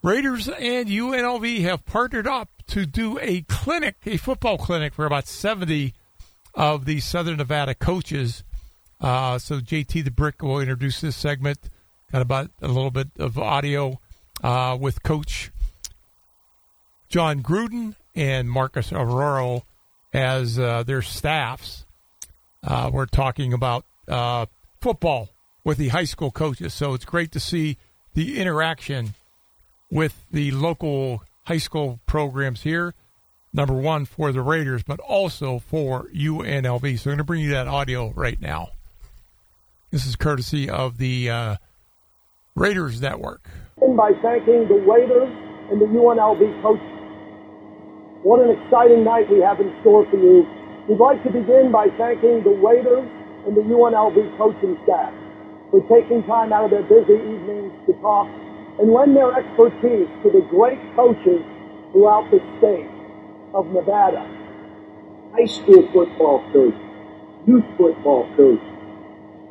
Raiders 0.02 0.48
and 0.48 0.88
UNLV 0.88 1.60
have 1.64 1.84
partnered 1.84 2.26
up 2.26 2.48
to 2.68 2.86
do 2.86 3.18
a 3.20 3.42
clinic, 3.42 3.96
a 4.06 4.16
football 4.16 4.58
clinic 4.58 4.94
for 4.94 5.06
about 5.06 5.26
70 5.26 5.94
of 6.54 6.84
the 6.84 7.00
Southern 7.00 7.38
Nevada 7.38 7.74
coaches. 7.74 8.44
Uh, 9.00 9.38
so 9.38 9.60
JT 9.60 10.04
the 10.04 10.10
Brick 10.10 10.42
will 10.42 10.60
introduce 10.60 11.00
this 11.00 11.16
segment. 11.16 11.58
Got 12.12 12.22
about 12.22 12.50
a 12.62 12.68
little 12.68 12.90
bit 12.90 13.08
of 13.18 13.38
audio 13.38 14.00
uh, 14.42 14.76
with 14.80 15.02
Coach 15.02 15.50
Jon 17.08 17.42
Gruden 17.42 17.94
and 18.14 18.50
Marcus 18.50 18.92
Arroyo 18.92 19.64
as 20.12 20.58
uh, 20.58 20.82
their 20.82 21.02
staffs. 21.02 21.84
Uh, 22.62 22.90
we're 22.92 23.06
talking 23.06 23.52
about 23.52 23.84
uh, 24.08 24.46
football 24.80 25.28
with 25.64 25.78
the 25.78 25.88
high 25.88 26.04
school 26.04 26.30
coaches. 26.30 26.74
So 26.74 26.94
it's 26.94 27.04
great 27.04 27.32
to 27.32 27.40
see 27.40 27.78
the 28.14 28.38
interaction 28.38 29.14
with 29.90 30.24
the 30.30 30.50
local 30.50 31.22
high 31.48 31.58
school 31.58 31.98
programs 32.04 32.62
here. 32.62 32.94
Number 33.54 33.72
one 33.72 34.04
for 34.04 34.30
the 34.32 34.42
Raiders, 34.42 34.82
but 34.82 35.00
also 35.00 35.58
for 35.58 36.08
UNLV. 36.14 36.98
So 37.00 37.08
I'm 37.08 37.16
going 37.16 37.18
to 37.18 37.24
bring 37.24 37.40
you 37.40 37.50
that 37.52 37.66
audio 37.66 38.12
right 38.12 38.38
now. 38.38 38.68
This 39.90 40.04
is 40.04 40.14
courtesy 40.14 40.68
of 40.68 40.98
the 40.98 41.30
uh, 41.30 41.56
Raiders 42.54 43.00
Network. 43.00 43.48
And 43.80 43.96
By 43.96 44.12
thanking 44.20 44.68
the 44.68 44.76
Raiders 44.84 45.32
and 45.72 45.80
the 45.80 45.86
UNLV 45.86 46.62
coaches. 46.62 46.94
What 48.22 48.44
an 48.44 48.52
exciting 48.52 49.02
night 49.02 49.30
we 49.32 49.40
have 49.40 49.58
in 49.58 49.72
store 49.80 50.04
for 50.10 50.20
you. 50.20 50.44
We'd 50.86 51.00
like 51.00 51.24
to 51.24 51.30
begin 51.32 51.72
by 51.72 51.88
thanking 51.96 52.44
the 52.44 52.52
Raiders 52.60 53.08
and 53.48 53.56
the 53.56 53.64
UNLV 53.64 54.36
coaching 54.36 54.76
staff 54.84 55.14
for 55.70 55.80
taking 55.88 56.22
time 56.24 56.52
out 56.52 56.68
of 56.68 56.70
their 56.70 56.84
busy 56.84 57.16
evenings 57.16 57.72
to 57.88 57.96
talk 58.04 58.28
and 58.78 58.92
lend 58.92 59.16
their 59.16 59.32
expertise 59.36 60.08
to 60.22 60.30
the 60.30 60.42
great 60.50 60.80
coaches 60.96 61.42
throughout 61.92 62.30
the 62.30 62.40
state 62.58 62.88
of 63.54 63.66
Nevada. 63.72 64.26
High 65.34 65.46
school 65.46 65.88
football 65.92 66.44
coach, 66.52 66.74
youth 67.46 67.64
football 67.78 68.28
coach, 68.36 68.60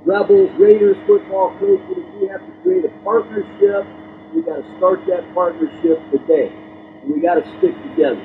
Rebels, 0.06 0.52
Raiders 0.60 0.98
football 1.08 1.56
coaches, 1.60 2.06
We 2.22 2.28
have 2.30 2.42
to 2.46 2.54
create 2.64 2.86
a 2.86 2.90
partnership. 3.04 3.86
We 4.34 4.42
got 4.44 4.58
to 4.58 4.78
start 4.78 5.06
that 5.08 5.24
partnership 5.34 6.00
today. 6.12 6.52
We 7.06 7.22
got 7.22 7.36
to 7.36 7.46
stick 7.60 7.76
together. 7.92 8.22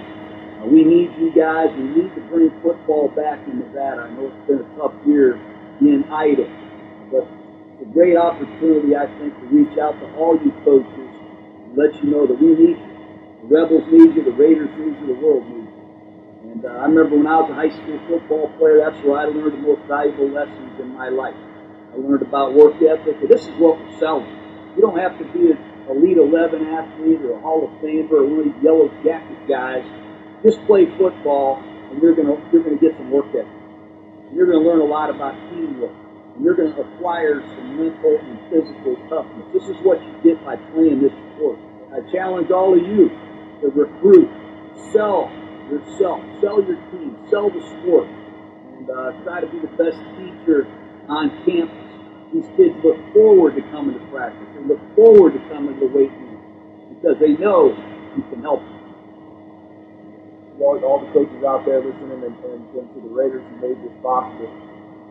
We 0.65 0.85
need 0.85 1.13
you 1.19 1.33
guys. 1.35 1.71
We 1.77 1.85
need 1.85 2.15
to 2.15 2.21
bring 2.31 2.51
football 2.63 3.09
back 3.09 3.41
in 3.49 3.59
Nevada. 3.61 4.03
I 4.03 4.11
know 4.15 4.29
it's 4.29 4.49
been 4.49 4.61
a 4.61 4.77
tough 4.79 4.95
year 5.07 5.41
being 5.81 6.05
idle, 6.11 6.51
but 7.11 7.27
a 7.83 7.89
great 7.91 8.15
opportunity, 8.17 8.95
I 8.95 9.11
think, 9.19 9.35
to 9.35 9.47
reach 9.51 9.75
out 9.83 9.99
to 9.99 10.07
all 10.15 10.39
you 10.39 10.55
coaches 10.63 11.11
and 11.67 11.75
let 11.75 11.91
you 11.99 12.15
know 12.15 12.31
that 12.31 12.39
we 12.39 12.55
need 12.55 12.79
you. 12.79 12.91
The 13.43 13.49
Rebels 13.51 13.83
need 13.91 14.15
you. 14.15 14.23
The 14.23 14.39
Raiders 14.39 14.71
need 14.79 14.95
you. 15.03 15.07
The 15.11 15.19
world 15.19 15.43
needs 15.51 15.67
you. 15.67 15.83
And 16.55 16.63
uh, 16.63 16.79
I 16.79 16.87
remember 16.87 17.19
when 17.19 17.27
I 17.27 17.43
was 17.43 17.51
a 17.51 17.59
high 17.59 17.75
school 17.75 17.99
football 18.07 18.47
player, 18.55 18.79
that's 18.79 18.99
where 19.03 19.19
I 19.19 19.27
learned 19.27 19.59
the 19.59 19.65
most 19.67 19.83
valuable 19.91 20.31
lessons 20.31 20.79
in 20.79 20.95
my 20.95 21.11
life. 21.11 21.35
I 21.91 21.99
learned 21.99 22.23
about 22.23 22.55
work 22.55 22.79
ethic. 22.79 23.19
And 23.19 23.29
this 23.29 23.51
is 23.51 23.55
what 23.59 23.83
we're 23.83 23.99
selling. 23.99 24.31
You 24.79 24.81
don't 24.87 24.99
have 25.03 25.19
to 25.19 25.27
be 25.35 25.51
an 25.51 25.59
elite 25.91 26.23
11 26.23 26.63
athlete 26.71 27.19
or 27.27 27.35
a 27.35 27.41
Hall 27.43 27.67
of 27.67 27.75
Famer 27.83 28.15
or 28.15 28.25
one 28.31 28.47
of 28.47 28.47
these 28.47 28.63
yellow 28.63 28.87
jacket 29.03 29.43
guys. 29.51 29.83
Just 30.47 30.63
play 30.71 30.87
football, 30.99 31.59
and 31.91 32.03
you're 32.03 32.15
gonna 32.15 32.35
you're 32.51 32.63
gonna 32.63 32.79
get 32.79 32.95
some 32.99 33.11
work 33.11 33.31
ethic. 33.31 33.47
You're 34.35 34.47
gonna 34.47 34.65
learn 34.65 34.81
a 34.81 34.91
lot 34.91 35.11
about 35.11 35.35
teamwork. 35.51 36.02
You're 36.41 36.57
gonna 36.57 36.81
acquire 36.81 37.41
some 37.41 37.77
mental 37.77 38.17
and 38.17 38.39
physical 38.49 38.97
toughness. 39.13 39.47
This 39.53 39.65
is 39.69 39.77
what 39.85 40.01
you 40.01 40.13
get 40.25 40.41
by 40.45 40.57
playing 40.73 41.03
this 41.03 41.13
sport. 41.35 41.59
I 41.93 42.01
challenge 42.09 42.51
all 42.51 42.73
of 42.73 42.81
you 42.81 43.13
to 43.61 43.69
recruit, 43.69 44.31
sell 44.93 45.29
yourself, 45.69 46.25
sell 46.41 46.65
your 46.65 46.81
team, 46.89 47.17
sell 47.29 47.53
the 47.53 47.61
sport, 47.61 48.09
and 48.09 48.89
uh, 48.89 49.13
try 49.25 49.41
to 49.45 49.49
be 49.49 49.61
the 49.61 49.73
best 49.77 50.01
teacher 50.17 50.65
on 51.09 51.29
campus. 51.45 51.85
These 52.33 52.49
kids 52.57 52.75
look 52.81 52.97
forward 53.13 53.55
to 53.61 53.63
coming 53.69 53.93
to 53.93 54.05
practice. 54.09 54.49
They 54.57 54.65
look 54.65 54.81
forward 54.97 55.37
to 55.37 55.41
coming 55.53 55.77
to 55.81 55.87
weight 55.93 56.11
room 56.17 56.41
because 56.97 57.21
they 57.21 57.37
know 57.37 57.77
you 58.17 58.25
can 58.33 58.41
help 58.41 58.65
them. 58.65 58.81
All, 60.61 60.81
all 60.81 61.01
the 61.05 61.13
coaches 61.13 61.43
out 61.45 61.67
there 61.67 61.85
listening 61.85 62.25
and, 62.25 62.37
and, 62.41 62.63
and 62.73 62.87
to 62.95 62.99
the 63.03 63.13
Raiders 63.13 63.43
who 63.43 63.57
made 63.61 63.77
this 63.85 63.93
possible, 64.01 64.49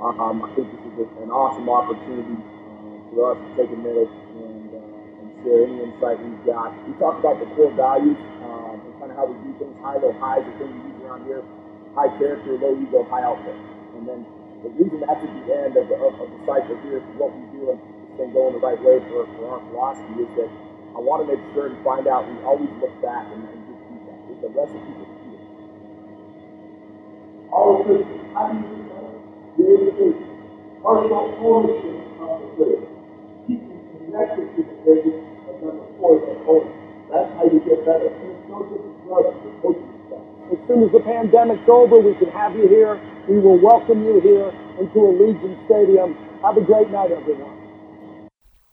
um, 0.01 0.41
I 0.41 0.49
think 0.57 0.65
this 0.73 1.05
is 1.05 1.09
an 1.21 1.29
awesome 1.29 1.69
opportunity 1.69 2.33
um, 2.33 3.05
for 3.13 3.33
us 3.33 3.37
to 3.37 3.49
take 3.53 3.69
a 3.69 3.77
minute 3.77 4.09
and, 4.09 4.73
uh, 4.73 5.21
and 5.21 5.29
share 5.45 5.61
any 5.61 5.77
insight 5.85 6.17
we've 6.17 6.41
got. 6.41 6.73
We 6.89 6.97
talked 6.97 7.21
about 7.21 7.37
the 7.37 7.45
core 7.53 7.69
values 7.77 8.17
um, 8.41 8.81
and 8.81 8.93
kind 8.97 9.13
of 9.13 9.17
how 9.21 9.29
we 9.29 9.37
do 9.45 9.53
things. 9.61 9.77
High, 9.77 10.01
low, 10.01 10.09
highs 10.17 10.41
the 10.41 10.53
things 10.57 10.73
we 10.73 10.89
use 10.89 11.05
around 11.05 11.29
here. 11.29 11.45
High 11.93 12.09
character, 12.17 12.57
low 12.57 12.73
ego, 12.81 13.05
high 13.13 13.21
output. 13.21 13.53
And 13.93 14.09
then 14.09 14.25
the 14.65 14.73
reason 14.73 15.05
that's 15.05 15.21
at 15.21 15.29
the 15.29 15.45
end 15.53 15.77
of 15.77 15.85
the, 15.85 15.97
of, 16.01 16.17
of 16.17 16.27
the 16.33 16.41
cycle 16.49 16.81
here 16.81 16.97
for 17.05 17.13
what 17.21 17.31
we 17.37 17.45
do 17.53 17.61
and 17.69 17.77
this 17.77 18.09
thing 18.17 18.33
going 18.33 18.57
the 18.57 18.63
right 18.63 18.81
way 18.81 18.97
for, 19.05 19.29
for 19.37 19.53
our 19.53 19.61
philosophy 19.69 20.25
is 20.25 20.31
that 20.41 20.49
I 20.97 20.99
want 20.99 21.21
to 21.21 21.27
make 21.29 21.41
sure 21.53 21.69
and 21.69 21.77
find 21.85 22.09
out 22.09 22.25
we 22.25 22.41
always 22.41 22.73
look 22.81 22.93
back 23.05 23.29
and, 23.29 23.45
and 23.45 23.59
give 23.69 23.77
feedback. 23.85 24.17
It's 24.33 24.41
a 24.41 24.49
recipe 24.49 24.91
for 24.97 25.05
success. 25.13 25.45
All 27.53 27.85
Christians, 27.85 28.25
how 28.33 28.49
do 28.49 28.65
you 28.65 28.90
personal 29.57 31.25
ownership 31.41 31.97
of 32.19 32.41
the 32.41 32.47
faith? 32.57 32.85
You 33.47 33.57
connected 33.97 34.47
to 34.55 34.61
the 34.63 34.75
faith, 34.85 35.11
and 35.11 35.57
number 35.61 35.85
four 35.97 36.17
is 36.17 36.37
ownership. 36.47 36.81
That's 37.11 37.29
how 37.35 37.45
you 37.51 37.59
get 37.67 37.85
better. 37.85 38.09
As 40.51 40.57
soon 40.67 40.83
as 40.83 40.91
the 40.91 40.99
pandemic's 40.99 41.67
over, 41.69 41.97
we 41.99 42.13
can 42.15 42.29
have 42.31 42.55
you 42.55 42.67
here. 42.67 42.99
We 43.27 43.39
will 43.39 43.59
welcome 43.59 44.03
you 44.05 44.19
here 44.21 44.49
into 44.79 44.99
Allegiant 44.99 45.65
Stadium. 45.65 46.15
Have 46.41 46.57
a 46.57 46.61
great 46.61 46.89
night, 46.89 47.11
everyone. 47.11 47.57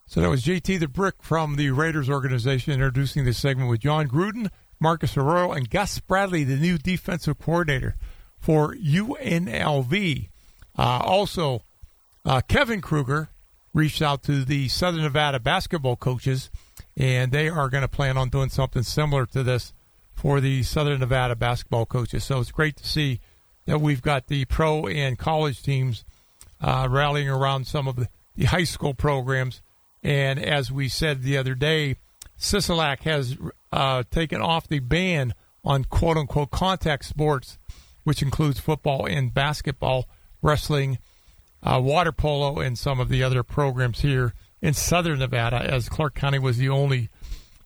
So 0.06 0.20
that 0.20 0.28
was 0.30 0.42
JT 0.42 0.80
the 0.80 0.88
Brick 0.88 1.16
from 1.22 1.56
the 1.56 1.70
Raiders 1.70 2.08
organization 2.08 2.72
introducing 2.72 3.24
this 3.24 3.38
segment 3.38 3.68
with 3.68 3.80
Jon 3.80 4.08
Gruden, 4.08 4.48
Marcus 4.80 5.16
Arroyo, 5.16 5.52
and 5.52 5.68
Gus 5.68 6.00
Bradley, 6.00 6.44
the 6.44 6.56
new 6.56 6.78
defensive 6.78 7.38
coordinator 7.38 7.96
for 8.38 8.74
UNLV. 8.74 10.28
Uh, 10.78 11.00
also, 11.02 11.62
uh, 12.24 12.40
Kevin 12.46 12.80
Kruger 12.80 13.28
reached 13.74 14.00
out 14.00 14.22
to 14.22 14.44
the 14.44 14.68
Southern 14.68 15.02
Nevada 15.02 15.40
basketball 15.40 15.96
coaches, 15.96 16.50
and 16.96 17.32
they 17.32 17.48
are 17.48 17.68
going 17.68 17.82
to 17.82 17.88
plan 17.88 18.16
on 18.16 18.28
doing 18.28 18.48
something 18.48 18.82
similar 18.82 19.26
to 19.26 19.42
this 19.42 19.72
for 20.14 20.40
the 20.40 20.62
Southern 20.62 21.00
Nevada 21.00 21.36
basketball 21.36 21.86
coaches. 21.86 22.24
So 22.24 22.40
it's 22.40 22.52
great 22.52 22.76
to 22.76 22.86
see 22.86 23.20
that 23.66 23.80
we've 23.80 24.02
got 24.02 24.28
the 24.28 24.44
pro 24.46 24.86
and 24.86 25.18
college 25.18 25.62
teams 25.62 26.04
uh, 26.60 26.88
rallying 26.90 27.28
around 27.28 27.66
some 27.66 27.86
of 27.86 27.96
the, 27.96 28.08
high 28.46 28.64
school 28.64 28.94
programs. 28.94 29.62
And 30.02 30.38
as 30.38 30.70
we 30.70 30.88
said 30.88 31.22
the 31.22 31.36
other 31.36 31.54
day, 31.54 31.96
Sisolak 32.38 33.00
has 33.00 33.36
uh, 33.72 34.04
taken 34.10 34.40
off 34.40 34.68
the 34.68 34.78
ban 34.78 35.34
on 35.64 35.84
quote 35.84 36.16
unquote 36.16 36.50
contact 36.50 37.04
sports, 37.04 37.58
which 38.04 38.22
includes 38.22 38.60
football 38.60 39.06
and 39.06 39.34
basketball, 39.34 40.08
wrestling, 40.42 40.98
uh, 41.62 41.80
water 41.82 42.12
polo, 42.12 42.60
and 42.60 42.78
some 42.78 43.00
of 43.00 43.08
the 43.08 43.22
other 43.22 43.42
programs 43.42 44.00
here 44.00 44.34
in 44.60 44.74
southern 44.74 45.20
Nevada, 45.20 45.56
as 45.56 45.88
Clark 45.88 46.14
County 46.14 46.38
was 46.38 46.58
the 46.58 46.68
only 46.68 47.08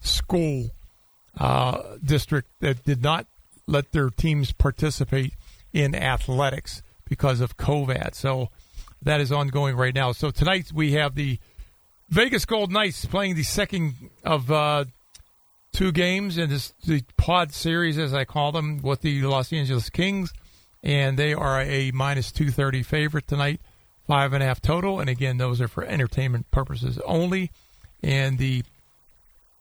school 0.01 0.71
uh, 1.39 1.83
district 2.05 2.49
that 2.61 2.85
did 2.85 3.03
not 3.03 3.27
let 3.67 3.93
their 3.93 4.11
teams 4.11 4.53
participate 4.53 5.35
in 5.73 5.95
athletics 5.95 6.83
because 7.09 7.41
of 7.41 7.57
COVID. 7.57 8.15
So 8.15 8.51
that 9.01 9.21
is 9.21 9.33
ongoing 9.33 9.77
right 9.77 9.95
now. 9.95 10.13
So 10.13 10.31
tonight 10.31 10.71
we 10.73 10.93
have 10.93 11.15
the 11.15 11.39
Vegas 12.09 12.45
Golden 12.45 12.75
Knights 12.75 13.07
playing 13.07 13.37
the 13.37 13.43
second 13.43 13.95
of 14.23 14.51
uh, 14.51 14.85
two 15.73 15.93
games 15.93 16.37
in 16.37 16.51
this 16.51 16.75
the 16.85 17.03
pod 17.17 17.53
series, 17.53 17.99
as 17.99 18.13
I 18.13 18.25
call 18.25 18.53
them, 18.53 18.83
with 18.83 19.01
the 19.01 19.23
Los 19.23 19.53
Angeles 19.53 19.89
Kings, 19.89 20.33
and 20.83 21.19
they 21.19 21.33
are 21.35 21.61
a 21.61 21.91
minus 21.93 22.33
two 22.33 22.51
thirty 22.51 22.83
favorite 22.83 23.27
tonight, 23.27 23.61
five 24.07 24.33
and 24.33 24.43
a 24.43 24.47
half 24.47 24.61
total. 24.61 25.01
And 25.01 25.09
again, 25.09 25.39
those 25.39 25.61
are 25.61 25.69
for 25.69 25.85
entertainment 25.85 26.51
purposes 26.51 26.99
only. 27.05 27.51
And 28.03 28.39
the 28.39 28.65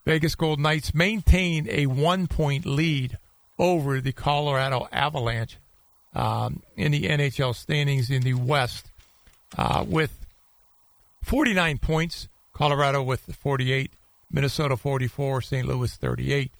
Vegas 0.05 0.35
Golden 0.35 0.63
Knights 0.63 0.93
maintain 0.93 1.67
a 1.69 1.85
one 1.85 2.27
point 2.27 2.65
lead 2.65 3.17
over 3.59 4.01
the 4.01 4.11
Colorado 4.11 4.87
Avalanche 4.91 5.57
um, 6.15 6.63
in 6.75 6.91
the 6.91 7.03
NHL 7.03 7.55
standings 7.55 8.09
in 8.09 8.23
the 8.23 8.33
West 8.33 8.87
uh, 9.57 9.85
with 9.87 10.25
49 11.23 11.77
points. 11.77 12.27
Colorado 12.53 13.01
with 13.01 13.21
48, 13.21 13.91
Minnesota 14.29 14.77
44, 14.77 15.41
St. 15.41 15.67
Louis 15.67 15.95
38. 15.95 16.51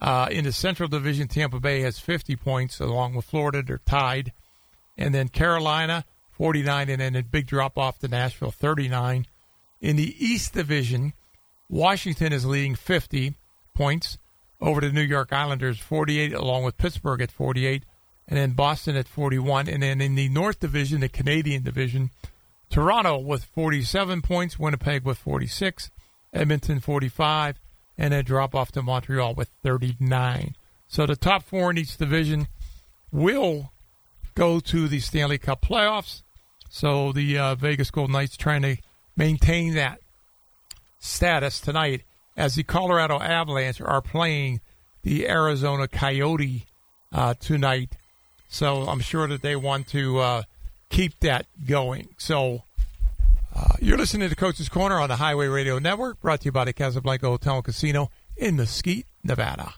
Uh, 0.00 0.28
in 0.30 0.44
the 0.44 0.52
Central 0.52 0.88
Division, 0.88 1.28
Tampa 1.28 1.58
Bay 1.58 1.80
has 1.80 1.98
50 1.98 2.36
points, 2.36 2.80
along 2.80 3.14
with 3.14 3.24
Florida. 3.24 3.62
They're 3.62 3.80
tied. 3.86 4.32
And 4.98 5.14
then 5.14 5.28
Carolina, 5.28 6.04
49, 6.32 6.90
and 6.90 7.00
then 7.00 7.16
a 7.16 7.22
big 7.22 7.46
drop 7.46 7.78
off 7.78 7.98
to 8.00 8.08
Nashville, 8.08 8.50
39. 8.50 9.26
In 9.80 9.96
the 9.96 10.14
East 10.24 10.52
Division, 10.54 11.12
Washington 11.68 12.32
is 12.32 12.44
leading 12.44 12.74
50 12.74 13.34
points 13.74 14.18
over 14.60 14.80
the 14.80 14.92
New 14.92 15.02
York 15.02 15.32
Islanders, 15.32 15.78
48, 15.78 16.32
along 16.32 16.64
with 16.64 16.78
Pittsburgh 16.78 17.20
at 17.20 17.30
48, 17.30 17.84
and 18.28 18.38
then 18.38 18.52
Boston 18.52 18.96
at 18.96 19.08
41. 19.08 19.68
And 19.68 19.82
then 19.82 20.00
in 20.00 20.14
the 20.14 20.28
North 20.28 20.60
Division, 20.60 21.00
the 21.00 21.08
Canadian 21.08 21.62
Division, 21.62 22.10
Toronto 22.70 23.18
with 23.18 23.44
47 23.44 24.22
points, 24.22 24.58
Winnipeg 24.58 25.04
with 25.04 25.18
46, 25.18 25.90
Edmonton 26.32 26.80
45, 26.80 27.60
and 27.98 28.12
a 28.12 28.22
drop 28.22 28.54
off 28.54 28.72
to 28.72 28.82
Montreal 28.82 29.34
with 29.34 29.50
39. 29.62 30.54
So 30.88 31.06
the 31.06 31.16
top 31.16 31.42
four 31.42 31.70
in 31.70 31.78
each 31.78 31.96
division 31.96 32.48
will 33.10 33.72
go 34.34 34.60
to 34.60 34.88
the 34.88 35.00
Stanley 35.00 35.38
Cup 35.38 35.62
playoffs. 35.62 36.22
So 36.68 37.12
the 37.12 37.38
uh, 37.38 37.54
Vegas 37.54 37.90
Golden 37.90 38.12
Knights 38.12 38.36
trying 38.36 38.62
to 38.62 38.76
maintain 39.16 39.74
that 39.74 40.00
status 40.98 41.60
tonight 41.60 42.02
as 42.36 42.54
the 42.54 42.62
Colorado 42.62 43.18
Avalanche 43.18 43.80
are 43.80 44.02
playing 44.02 44.60
the 45.02 45.28
Arizona 45.28 45.88
Coyote 45.88 46.66
uh, 47.12 47.34
tonight. 47.34 47.92
So 48.48 48.82
I'm 48.82 49.00
sure 49.00 49.26
that 49.26 49.42
they 49.42 49.56
want 49.56 49.88
to 49.88 50.18
uh, 50.18 50.42
keep 50.90 51.18
that 51.20 51.46
going. 51.66 52.08
So 52.18 52.62
uh, 53.56 53.74
you're 53.80 53.96
listening 53.96 54.28
to 54.28 54.36
Coach's 54.36 54.68
Corner 54.68 55.00
on 55.00 55.08
the 55.08 55.16
Highway 55.16 55.46
Radio 55.46 55.78
Network, 55.78 56.20
brought 56.20 56.40
to 56.40 56.46
you 56.46 56.52
by 56.52 56.64
the 56.64 56.72
Casablanca 56.72 57.26
Hotel 57.26 57.56
and 57.56 57.64
Casino 57.64 58.10
in 58.36 58.56
Mesquite, 58.56 59.06
Nevada. 59.24 59.74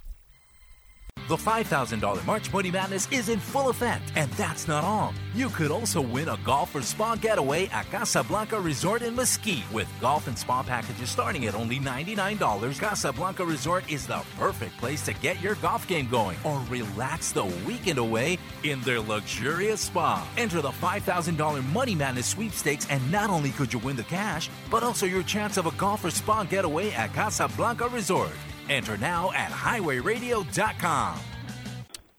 The 1.27 1.37
$5,000 1.37 2.25
March 2.25 2.53
Money 2.53 2.71
Madness 2.71 3.11
is 3.11 3.29
in 3.29 3.39
full 3.39 3.69
effect, 3.69 4.13
and 4.15 4.31
that's 4.33 4.69
not 4.69 4.85
all. 4.85 5.13
You 5.35 5.49
could 5.51 5.71
also 5.71 6.01
win 6.01 6.29
a 6.29 6.39
golf 6.45 6.75
or 6.75 6.83
spa 6.83 7.17
getaway 7.17 7.67
at 7.69 7.91
Casablanca 7.91 8.61
Resort 8.61 9.03
in 9.03 9.15
Mesquite 9.15 9.71
with 9.73 9.89
golf 10.01 10.27
and 10.27 10.39
spa 10.39 10.63
packages 10.63 11.11
starting 11.11 11.47
at 11.47 11.55
only 11.55 11.79
$99. 11.81 12.79
Casablanca 12.79 13.45
Resort 13.45 13.91
is 13.91 14.07
the 14.07 14.23
perfect 14.39 14.77
place 14.79 15.03
to 15.03 15.13
get 15.15 15.41
your 15.43 15.57
golf 15.57 15.87
game 15.87 16.09
going 16.09 16.39
or 16.45 16.63
relax 16.71 17.33
the 17.33 17.45
weekend 17.67 17.99
away 17.99 18.39
in 18.63 18.81
their 18.83 19.01
luxurious 19.01 19.81
spa. 19.83 20.27
Enter 20.37 20.63
the 20.63 20.71
$5,000 20.71 21.73
Money 21.73 21.95
Madness 21.95 22.27
sweepstakes, 22.27 22.87
and 22.89 23.13
not 23.13 23.29
only 23.29 23.51
could 23.51 23.73
you 23.73 23.79
win 23.81 23.97
the 23.97 24.03
cash, 24.05 24.49
but 24.71 24.83
also 24.83 25.05
your 25.05 25.23
chance 25.23 25.57
of 25.57 25.67
a 25.67 25.73
golf 25.73 26.05
or 26.05 26.11
spa 26.11 26.45
getaway 26.45 26.91
at 26.93 27.13
Casablanca 27.13 27.89
Resort. 27.89 28.33
Enter 28.69 28.97
now 28.99 29.33
at 29.33 29.51
highwayradio.com. 29.51 31.21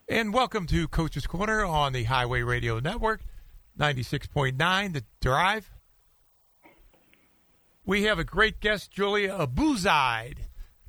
And 0.08 0.34
welcome 0.34 0.66
to 0.68 0.88
Coach's 0.88 1.28
Corner 1.28 1.64
on 1.64 1.94
the 1.94 2.06
Highway 2.06 2.42
Radio 2.42 2.80
Network, 2.80 3.22
96.9, 3.80 4.94
The 4.94 5.04
Drive. 5.22 5.70
We 7.86 8.04
have 8.04 8.18
a 8.18 8.24
great 8.24 8.60
guest, 8.60 8.92
Julia 8.92 9.38
Abuzaid, 9.38 10.38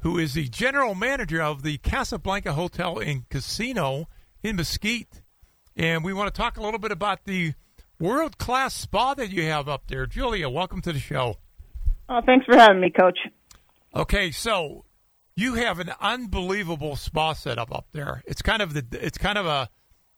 who 0.01 0.19
is 0.19 0.35
the 0.35 0.49
general 0.49 0.95
manager 0.95 1.43
of 1.43 1.63
the 1.63 1.77
Casablanca 1.79 2.55
Hotel 2.55 2.99
and 2.99 3.29
Casino 3.29 4.09
in 4.43 4.57
Mesquite. 4.57 5.21
And 5.77 6.03
we 6.03 6.15
want 6.15 6.35
to 6.35 6.39
talk 6.39 6.57
a 6.57 6.63
little 6.63 6.81
bit 6.81 6.93
about 6.93 7.25
the 7.25 7.53
world 7.99 8.39
class 8.39 8.75
spa 8.75 9.13
that 9.15 9.31
you 9.31 9.43
have 9.45 9.69
up 9.69 9.89
there. 9.89 10.07
Julia, 10.07 10.49
welcome 10.49 10.81
to 10.81 10.93
the 10.93 10.99
show. 10.99 11.37
Oh, 12.09 12.21
thanks 12.25 12.47
for 12.47 12.57
having 12.57 12.81
me, 12.81 12.91
Coach. 12.91 13.19
Okay, 13.95 14.31
so 14.31 14.85
you 15.41 15.55
have 15.55 15.79
an 15.79 15.91
unbelievable 16.01 16.97
spa 16.97 17.33
setup 17.33 17.75
up 17.75 17.87
there. 17.93 18.23
It's 18.27 18.43
kind 18.43 18.61
of 18.63 18.75
the 18.75 18.85
it's 19.05 19.19
kind 19.19 19.39
of 19.39 19.47
a 19.47 19.69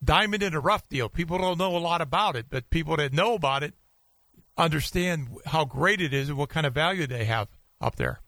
diamond 0.03 0.43
in 0.43 0.53
a 0.53 0.59
rough 0.59 0.87
deal. 0.89 1.09
People 1.09 1.37
don't 1.37 1.57
know 1.57 1.75
a 1.75 1.79
lot 1.79 2.01
about 2.01 2.35
it, 2.35 2.47
but 2.49 2.69
people 2.69 2.97
that 2.97 3.13
know 3.13 3.35
about 3.35 3.63
it 3.63 3.73
understand 4.57 5.29
how 5.45 5.65
great 5.65 6.01
it 6.01 6.13
is 6.13 6.29
and 6.29 6.37
what 6.37 6.49
kind 6.49 6.65
of 6.65 6.73
value 6.73 7.07
they 7.07 7.25
have 7.25 7.47
up 7.81 7.95
there. 7.95 8.19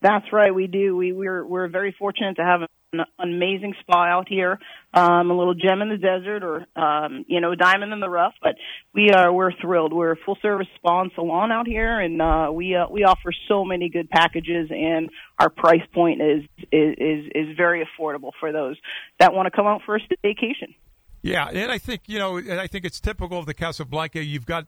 That's 0.00 0.24
right, 0.32 0.52
we 0.52 0.66
do. 0.66 0.96
We 0.96 1.12
we're 1.12 1.44
we're 1.46 1.68
very 1.68 1.94
fortunate 1.96 2.36
to 2.36 2.44
have 2.44 2.62
an 2.92 3.04
amazing 3.18 3.74
spa 3.80 4.04
out 4.04 4.28
here, 4.28 4.58
um, 4.92 5.30
a 5.30 5.36
little 5.36 5.54
gem 5.54 5.80
in 5.80 5.88
the 5.88 5.96
desert, 5.96 6.42
or 6.42 6.66
um, 6.80 7.24
you 7.26 7.40
know, 7.40 7.52
a 7.52 7.56
diamond 7.56 7.92
in 7.92 8.00
the 8.00 8.08
rough. 8.08 8.34
But 8.42 8.56
we 8.94 9.10
are 9.10 9.32
we're 9.32 9.52
thrilled. 9.52 9.92
We're 9.92 10.12
a 10.12 10.16
full 10.16 10.36
service 10.42 10.66
spa 10.76 11.00
and 11.00 11.10
salon 11.14 11.50
out 11.50 11.66
here, 11.66 12.00
and 12.00 12.20
uh, 12.20 12.50
we 12.52 12.74
uh, 12.74 12.86
we 12.90 13.04
offer 13.04 13.32
so 13.48 13.64
many 13.64 13.88
good 13.88 14.10
packages, 14.10 14.70
and 14.70 15.08
our 15.38 15.48
price 15.48 15.82
point 15.94 16.20
is 16.20 16.42
is 16.70 16.94
is, 16.98 17.24
is 17.34 17.56
very 17.56 17.86
affordable 17.86 18.32
for 18.38 18.52
those 18.52 18.76
that 19.18 19.32
want 19.32 19.46
to 19.46 19.50
come 19.50 19.66
out 19.66 19.80
for 19.86 19.96
a 19.96 20.00
vacation. 20.22 20.74
Yeah, 21.22 21.48
and 21.48 21.72
I 21.72 21.78
think 21.78 22.02
you 22.06 22.18
know, 22.18 22.36
and 22.36 22.60
I 22.60 22.66
think 22.66 22.84
it's 22.84 23.00
typical 23.00 23.38
of 23.38 23.46
the 23.46 23.54
Casablanca. 23.54 24.22
You've 24.22 24.46
got 24.46 24.66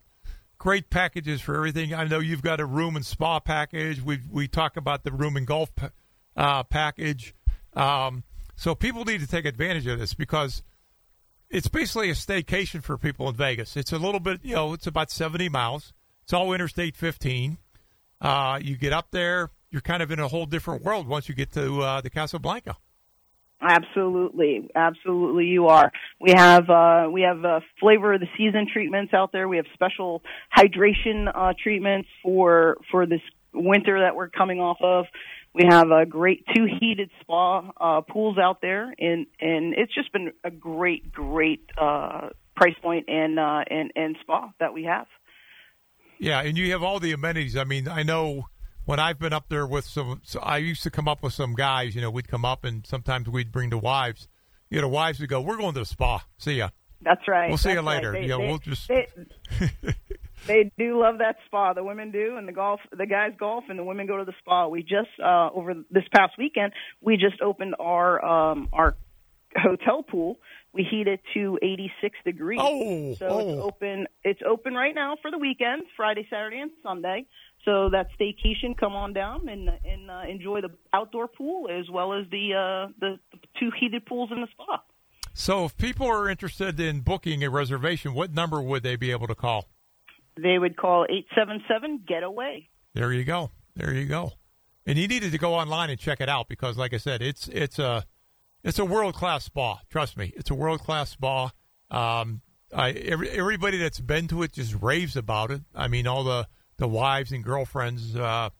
great 0.56 0.88
packages 0.88 1.42
for 1.42 1.56
everything. 1.56 1.92
I 1.92 2.04
know 2.04 2.20
you've 2.20 2.42
got 2.42 2.58
a 2.58 2.64
room 2.64 2.96
and 2.96 3.04
spa 3.04 3.38
package. 3.40 4.00
We 4.00 4.20
we 4.30 4.48
talk 4.48 4.78
about 4.78 5.04
the 5.04 5.12
room 5.12 5.36
and 5.36 5.46
golf 5.46 5.70
uh, 6.36 6.62
package. 6.62 7.34
Um, 7.76 8.24
so 8.56 8.74
people 8.74 9.04
need 9.04 9.20
to 9.20 9.26
take 9.26 9.44
advantage 9.44 9.86
of 9.86 9.98
this 9.98 10.14
because 10.14 10.62
it's 11.50 11.68
basically 11.68 12.10
a 12.10 12.14
staycation 12.14 12.82
for 12.82 12.96
people 12.96 13.28
in 13.28 13.34
Vegas. 13.34 13.76
It's 13.76 13.92
a 13.92 13.98
little 13.98 14.20
bit, 14.20 14.40
you 14.42 14.54
know, 14.54 14.72
it's 14.72 14.86
about 14.86 15.10
70 15.10 15.48
miles. 15.48 15.92
It's 16.22 16.32
all 16.32 16.52
Interstate 16.52 16.96
15. 16.96 17.58
Uh, 18.20 18.58
you 18.62 18.76
get 18.76 18.92
up 18.92 19.08
there, 19.10 19.50
you're 19.70 19.82
kind 19.82 20.02
of 20.02 20.10
in 20.10 20.18
a 20.18 20.28
whole 20.28 20.46
different 20.46 20.82
world 20.82 21.06
once 21.06 21.28
you 21.28 21.34
get 21.34 21.52
to 21.52 21.82
uh, 21.82 22.00
the 22.00 22.10
Casablanca. 22.10 22.76
Absolutely, 23.60 24.68
absolutely, 24.74 25.46
you 25.46 25.68
are. 25.68 25.90
We 26.20 26.32
have 26.32 26.68
uh, 26.68 27.08
we 27.10 27.22
have 27.22 27.44
uh, 27.44 27.60
flavor 27.80 28.12
of 28.12 28.20
the 28.20 28.26
season 28.36 28.66
treatments 28.70 29.14
out 29.14 29.32
there. 29.32 29.48
We 29.48 29.56
have 29.56 29.66
special 29.72 30.22
hydration 30.54 31.30
uh, 31.34 31.54
treatments 31.62 32.08
for 32.22 32.76
for 32.90 33.06
this 33.06 33.22
winter 33.54 34.00
that 34.00 34.16
we're 34.16 34.28
coming 34.28 34.60
off 34.60 34.78
of. 34.82 35.06
We 35.54 35.66
have 35.68 35.90
a 35.90 36.04
great 36.04 36.44
two 36.54 36.66
heated 36.80 37.10
spa 37.20 37.70
uh, 37.80 38.00
pools 38.00 38.38
out 38.38 38.60
there, 38.60 38.92
and 38.98 39.26
and 39.40 39.74
it's 39.74 39.94
just 39.94 40.12
been 40.12 40.32
a 40.42 40.50
great, 40.50 41.12
great 41.12 41.70
uh, 41.78 42.30
price 42.56 42.74
point 42.82 43.08
and 43.08 43.38
uh, 43.38 43.62
and 43.70 43.92
and 43.94 44.16
spa 44.22 44.50
that 44.58 44.74
we 44.74 44.84
have. 44.84 45.06
Yeah, 46.18 46.40
and 46.40 46.58
you 46.58 46.72
have 46.72 46.82
all 46.82 46.98
the 46.98 47.12
amenities. 47.12 47.56
I 47.56 47.64
mean, 47.64 47.86
I 47.86 48.02
know 48.02 48.48
when 48.84 48.98
I've 48.98 49.18
been 49.18 49.32
up 49.32 49.48
there 49.48 49.66
with 49.66 49.84
some, 49.84 50.20
so 50.24 50.40
I 50.40 50.58
used 50.58 50.82
to 50.82 50.90
come 50.90 51.06
up 51.06 51.22
with 51.22 51.32
some 51.32 51.54
guys. 51.54 51.94
You 51.94 52.00
know, 52.00 52.10
we'd 52.10 52.28
come 52.28 52.44
up 52.44 52.64
and 52.64 52.84
sometimes 52.86 53.28
we'd 53.28 53.52
bring 53.52 53.70
the 53.70 53.78
wives. 53.78 54.28
You 54.70 54.80
know, 54.80 54.88
wives 54.88 55.20
would 55.20 55.28
go, 55.28 55.40
"We're 55.40 55.56
going 55.56 55.74
to 55.74 55.80
the 55.80 55.86
spa. 55.86 56.24
See 56.36 56.54
ya." 56.54 56.70
That's 57.00 57.28
right. 57.28 57.48
We'll 57.48 57.58
see 57.58 57.68
That's 57.68 57.76
you 57.76 57.82
later. 57.82 58.12
Right. 58.12 58.22
They, 58.22 58.26
know, 58.26 58.38
they, 58.38 58.46
we'll 58.48 58.58
just. 58.58 58.88
They, 58.88 59.06
they 60.46 60.70
do 60.78 61.00
love 61.00 61.18
that 61.18 61.36
spa. 61.46 61.72
The 61.72 61.84
women 61.84 62.10
do, 62.10 62.36
and 62.36 62.46
the 62.46 62.52
golf, 62.52 62.80
the 62.90 63.06
guys 63.06 63.32
golf, 63.38 63.64
and 63.68 63.78
the 63.78 63.84
women 63.84 64.06
go 64.06 64.18
to 64.18 64.24
the 64.24 64.34
spa. 64.40 64.68
We 64.68 64.82
just 64.82 65.10
uh, 65.22 65.50
over 65.54 65.74
this 65.90 66.04
past 66.14 66.34
weekend, 66.38 66.72
we 67.00 67.16
just 67.16 67.40
opened 67.40 67.74
our 67.78 68.24
um, 68.24 68.68
our 68.72 68.96
hotel 69.56 70.02
pool. 70.02 70.38
We 70.72 70.82
heat 70.82 71.06
it 71.06 71.20
to 71.34 71.56
86 71.62 72.18
degrees. 72.24 72.58
Oh, 72.60 73.14
so 73.14 73.26
oh. 73.28 73.38
it's 73.38 73.62
open. 73.62 74.06
It's 74.24 74.40
open 74.46 74.74
right 74.74 74.94
now 74.94 75.16
for 75.22 75.30
the 75.30 75.38
weekends, 75.38 75.86
Friday, 75.96 76.26
Saturday, 76.28 76.60
and 76.60 76.70
Sunday. 76.82 77.26
So 77.64 77.88
that 77.90 78.08
staycation, 78.18 78.76
come 78.76 78.92
on 78.94 79.12
down 79.12 79.48
and 79.48 79.68
and 79.84 80.10
uh, 80.10 80.22
enjoy 80.28 80.60
the 80.60 80.70
outdoor 80.92 81.28
pool 81.28 81.68
as 81.70 81.88
well 81.90 82.12
as 82.12 82.26
the 82.30 82.54
uh, 82.54 82.92
the, 83.00 83.18
the 83.32 83.38
two 83.58 83.70
heated 83.78 84.04
pools 84.06 84.30
in 84.32 84.40
the 84.40 84.48
spa. 84.52 84.82
So, 85.36 85.64
if 85.64 85.76
people 85.76 86.06
are 86.06 86.30
interested 86.30 86.78
in 86.78 87.00
booking 87.00 87.42
a 87.42 87.50
reservation, 87.50 88.14
what 88.14 88.32
number 88.32 88.62
would 88.62 88.84
they 88.84 88.94
be 88.94 89.10
able 89.10 89.26
to 89.26 89.34
call? 89.34 89.66
They 90.36 90.58
would 90.58 90.76
call 90.76 91.06
877 91.08 92.04
Getaway. 92.06 92.68
There 92.94 93.12
you 93.12 93.24
go. 93.24 93.50
There 93.76 93.92
you 93.92 94.06
go. 94.06 94.32
And 94.86 94.98
you 94.98 95.08
needed 95.08 95.32
to 95.32 95.38
go 95.38 95.54
online 95.54 95.90
and 95.90 95.98
check 95.98 96.20
it 96.20 96.28
out 96.28 96.48
because, 96.48 96.76
like 96.76 96.92
I 96.92 96.98
said, 96.98 97.22
it's 97.22 97.48
it's 97.48 97.78
a 97.78 98.04
it's 98.62 98.78
a 98.78 98.84
world 98.84 99.14
class 99.14 99.44
spa. 99.44 99.80
Trust 99.90 100.16
me, 100.16 100.32
it's 100.36 100.50
a 100.50 100.54
world 100.54 100.80
class 100.80 101.10
spa. 101.10 101.50
Um, 101.90 102.42
I, 102.74 102.90
every, 102.90 103.30
everybody 103.30 103.78
that's 103.78 104.00
been 104.00 104.28
to 104.28 104.42
it 104.42 104.52
just 104.52 104.74
raves 104.82 105.16
about 105.16 105.50
it. 105.50 105.62
I 105.74 105.88
mean, 105.88 106.06
all 106.06 106.24
the 106.24 106.48
the 106.76 106.88
wives 106.88 107.32
and 107.32 107.42
girlfriends 107.42 108.16
uh, 108.16 108.50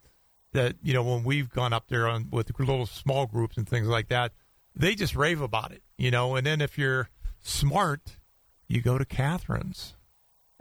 that 0.53 0.77
you 0.83 0.95
know 0.95 1.03
when 1.03 1.25
we've 1.25 1.51
gone 1.51 1.73
up 1.73 1.89
there 1.89 2.09
on 2.09 2.29
with 2.31 2.51
little 2.59 2.87
small 2.87 3.27
groups 3.27 3.57
and 3.57 3.69
things 3.69 3.89
like 3.89 4.09
that, 4.09 4.33
they 4.75 4.95
just 4.95 5.15
rave 5.15 5.41
about 5.41 5.73
it. 5.73 5.83
You 5.99 6.11
know, 6.11 6.37
and 6.37 6.47
then 6.47 6.61
if 6.61 6.79
you're 6.79 7.11
smart, 7.43 8.19
you 8.67 8.81
go 8.81 8.99
to 8.99 9.05
Catherine's. 9.05 9.95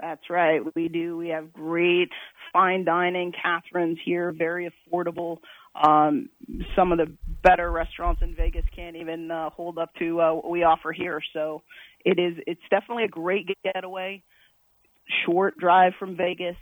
That's 0.03 0.29
right. 0.29 0.59
We 0.75 0.89
do. 0.89 1.15
We 1.15 1.29
have 1.29 1.53
great 1.53 2.09
fine 2.51 2.83
dining. 2.83 3.31
Catherine's 3.31 3.99
here, 4.03 4.33
very 4.33 4.69
affordable. 4.69 5.37
Um, 5.81 6.27
some 6.75 6.91
of 6.91 6.97
the 6.97 7.09
better 7.41 7.71
restaurants 7.71 8.21
in 8.21 8.35
Vegas 8.35 8.65
can't 8.75 8.97
even 8.97 9.31
uh, 9.31 9.49
hold 9.49 9.77
up 9.77 9.91
to 9.99 10.19
uh, 10.19 10.33
what 10.33 10.49
we 10.49 10.63
offer 10.63 10.91
here. 10.91 11.21
So 11.31 11.63
it 12.03 12.19
is. 12.19 12.35
It's 12.45 12.61
definitely 12.69 13.05
a 13.05 13.07
great 13.07 13.47
getaway. 13.63 14.23
Short 15.25 15.57
drive 15.57 15.93
from 15.97 16.17
Vegas. 16.17 16.57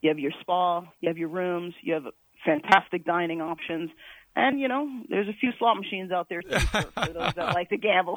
You 0.00 0.08
have 0.08 0.18
your 0.18 0.32
spa. 0.40 0.80
You 1.00 1.08
have 1.10 1.18
your 1.18 1.28
rooms. 1.28 1.74
You 1.82 1.92
have 1.92 2.04
fantastic 2.46 3.04
dining 3.04 3.42
options. 3.42 3.90
And 4.34 4.58
you 4.58 4.68
know, 4.68 4.88
there's 5.10 5.28
a 5.28 5.32
few 5.34 5.50
slot 5.58 5.76
machines 5.76 6.10
out 6.10 6.28
there 6.30 6.40
too 6.40 6.58
for, 6.58 6.82
for 6.82 7.12
those 7.12 7.34
that 7.34 7.54
like 7.54 7.68
to 7.68 7.76
gamble. 7.76 8.16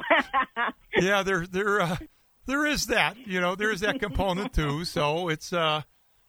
yeah, 0.96 1.22
there, 1.22 1.46
there, 1.46 1.82
uh, 1.82 1.96
there 2.46 2.66
is 2.66 2.86
that. 2.86 3.16
You 3.26 3.40
know, 3.40 3.54
there 3.54 3.70
is 3.70 3.80
that 3.80 4.00
component 4.00 4.52
too. 4.54 4.84
So 4.84 5.28
it's, 5.28 5.52
uh, 5.52 5.82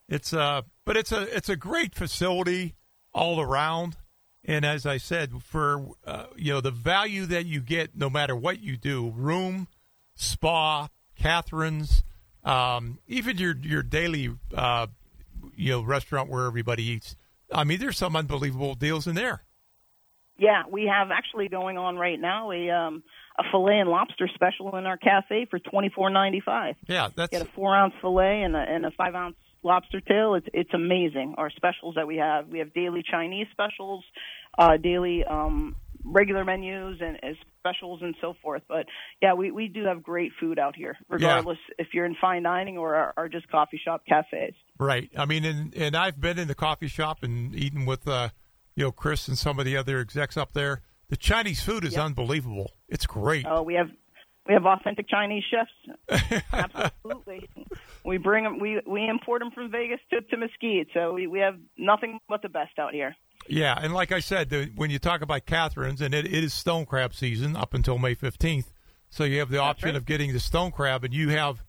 it's, 0.08 0.34
uh, 0.34 0.62
but 0.86 0.98
it's 0.98 1.12
a, 1.12 1.36
it's 1.36 1.50
a 1.50 1.56
great 1.56 1.96
facility 1.96 2.76
all 3.14 3.40
around. 3.40 3.98
And 4.46 4.66
as 4.66 4.86
I 4.86 4.98
said, 4.98 5.42
for 5.42 5.88
uh, 6.06 6.26
you 6.36 6.54
know 6.54 6.62
the 6.62 6.72
value 6.72 7.26
that 7.28 7.46
you 7.46 7.62
get, 7.62 7.96
no 7.96 8.10
matter 8.10 8.36
what 8.36 8.62
you 8.62 8.76
do, 8.76 9.10
room, 9.16 9.68
spa, 10.16 10.90
Catherine's, 11.18 12.04
um, 12.44 13.00
even 13.08 13.38
your 13.38 13.56
your 13.56 13.84
daily 13.84 14.32
uh, 14.54 14.88
you 15.56 15.72
know 15.72 15.82
restaurant 15.82 16.30
where 16.30 16.46
everybody 16.46 16.84
eats. 16.84 17.16
I 17.54 17.64
mean, 17.64 17.80
there's 17.80 17.98
some 17.98 18.16
unbelievable 18.16 18.76
deals 18.76 19.08
in 19.08 19.16
there. 19.16 19.44
Yeah, 20.38 20.64
we 20.70 20.92
have 20.92 21.10
actually 21.12 21.48
going 21.48 21.78
on 21.78 21.96
right 21.96 22.20
now 22.20 22.52
a 22.52 22.70
um, 22.70 23.04
a 23.38 23.44
fillet 23.52 23.80
and 23.80 23.90
lobster 23.90 24.30
special 24.34 24.76
in 24.78 24.86
our 24.86 24.98
cafe 24.98 25.48
for 25.50 25.60
twenty 25.60 25.90
four 25.90 26.10
ninety 26.10 26.40
five. 26.40 26.76
Yeah, 26.88 27.10
that's 27.16 27.32
get 27.32 27.42
a 27.42 27.46
four 27.46 27.76
ounce 27.76 27.94
fillet 28.02 28.44
and 28.44 28.56
a 28.56 28.60
and 28.60 28.86
a 28.86 28.92
five 28.92 29.16
ounce 29.16 29.36
lobster 29.64 30.02
tail. 30.02 30.36
It's 30.36 30.48
it's 30.54 30.74
amazing. 30.74 31.36
Our 31.38 31.50
specials 31.50 31.96
that 31.96 32.08
we 32.08 32.18
have. 32.18 32.48
We 32.48 32.60
have 32.60 32.74
daily 32.74 33.04
Chinese 33.10 33.48
specials, 33.52 34.04
uh, 34.58 34.78
daily 34.78 35.24
um, 35.24 35.76
regular 36.04 36.46
menus, 36.46 37.00
and 37.02 37.18
uh, 37.24 37.28
specials 37.60 38.02
and 38.02 38.16
so 38.22 38.36
forth. 38.42 38.62
But 38.68 38.86
yeah, 39.22 39.34
we 39.34 39.52
we 39.52 39.68
do 39.68 39.86
have 39.86 40.04
great 40.04 40.32
food 40.40 40.60
out 40.60 40.76
here, 40.76 40.98
regardless 41.10 41.58
yeah. 41.70 41.86
if 41.86 41.94
you're 41.94 42.06
in 42.06 42.16
fine 42.20 42.44
dining 42.44 42.78
or 42.78 42.96
are, 42.96 43.14
are 43.18 43.30
just 43.30 43.50
coffee 43.50 43.82
shop 43.84 44.04
cafes. 44.08 44.54
Right. 44.80 45.10
I 45.18 45.26
mean, 45.26 45.46
and 45.46 45.74
and 45.76 45.96
I've 45.96 46.20
been 46.20 46.38
in 46.38 46.48
the 46.48 46.56
coffee 46.56 46.88
shop 46.88 47.24
and 47.24 47.56
eaten 47.56 47.86
with. 47.86 48.08
Uh, 48.08 48.30
you 48.76 48.84
know, 48.84 48.92
Chris 48.92 49.28
and 49.28 49.38
some 49.38 49.60
of 49.60 49.66
the 49.66 49.78
other 49.78 50.00
execs 50.00 50.38
up 50.38 50.54
there. 50.54 50.82
The 51.10 51.18
Chinese 51.18 51.62
food 51.62 51.86
is 51.86 51.94
yep. 51.94 52.06
unbelievable. 52.06 52.72
It's 52.94 53.06
great. 53.06 53.46
Oh, 53.48 53.62
we 53.64 53.74
have 53.76 53.90
we 54.48 54.54
have 54.54 54.66
authentic 54.66 55.08
Chinese 55.10 55.44
chefs. 55.50 56.44
Absolutely, 56.54 57.50
we 58.06 58.18
bring 58.18 58.44
them. 58.44 58.60
We 58.60 58.80
we 58.86 59.08
import 59.08 59.42
them 59.42 59.52
from 59.52 59.72
Vegas 59.72 60.00
to 60.12 60.22
to 60.22 60.38
Mesquite, 60.38 60.88
so 60.94 61.14
we 61.14 61.28
we 61.28 61.40
have 61.40 61.56
nothing 61.78 62.20
but 62.30 62.42
the 62.42 62.50
best 62.50 62.78
out 62.80 62.94
here. 62.94 63.16
Yeah, 63.48 63.78
and 63.78 63.94
like 63.94 64.14
I 64.14 64.20
said, 64.20 64.50
the, 64.50 64.72
when 64.76 64.90
you 64.90 65.00
talk 65.00 65.22
about 65.22 65.46
Catherine's, 65.46 66.00
and 66.00 66.14
it, 66.14 66.26
it 66.26 66.44
is 66.46 66.54
stone 66.54 66.86
crab 66.86 67.14
season 67.14 67.58
up 67.58 67.74
until 67.74 67.98
May 67.98 68.14
fifteenth, 68.14 68.72
so 69.10 69.26
you 69.26 69.40
have 69.40 69.50
the 69.50 69.58
That's 69.58 69.70
option 69.70 69.90
right. 69.90 69.96
of 69.98 70.06
getting 70.06 70.32
the 70.32 70.40
stone 70.40 70.72
crab, 70.72 71.04
and 71.04 71.14
you 71.14 71.30
have. 71.30 71.64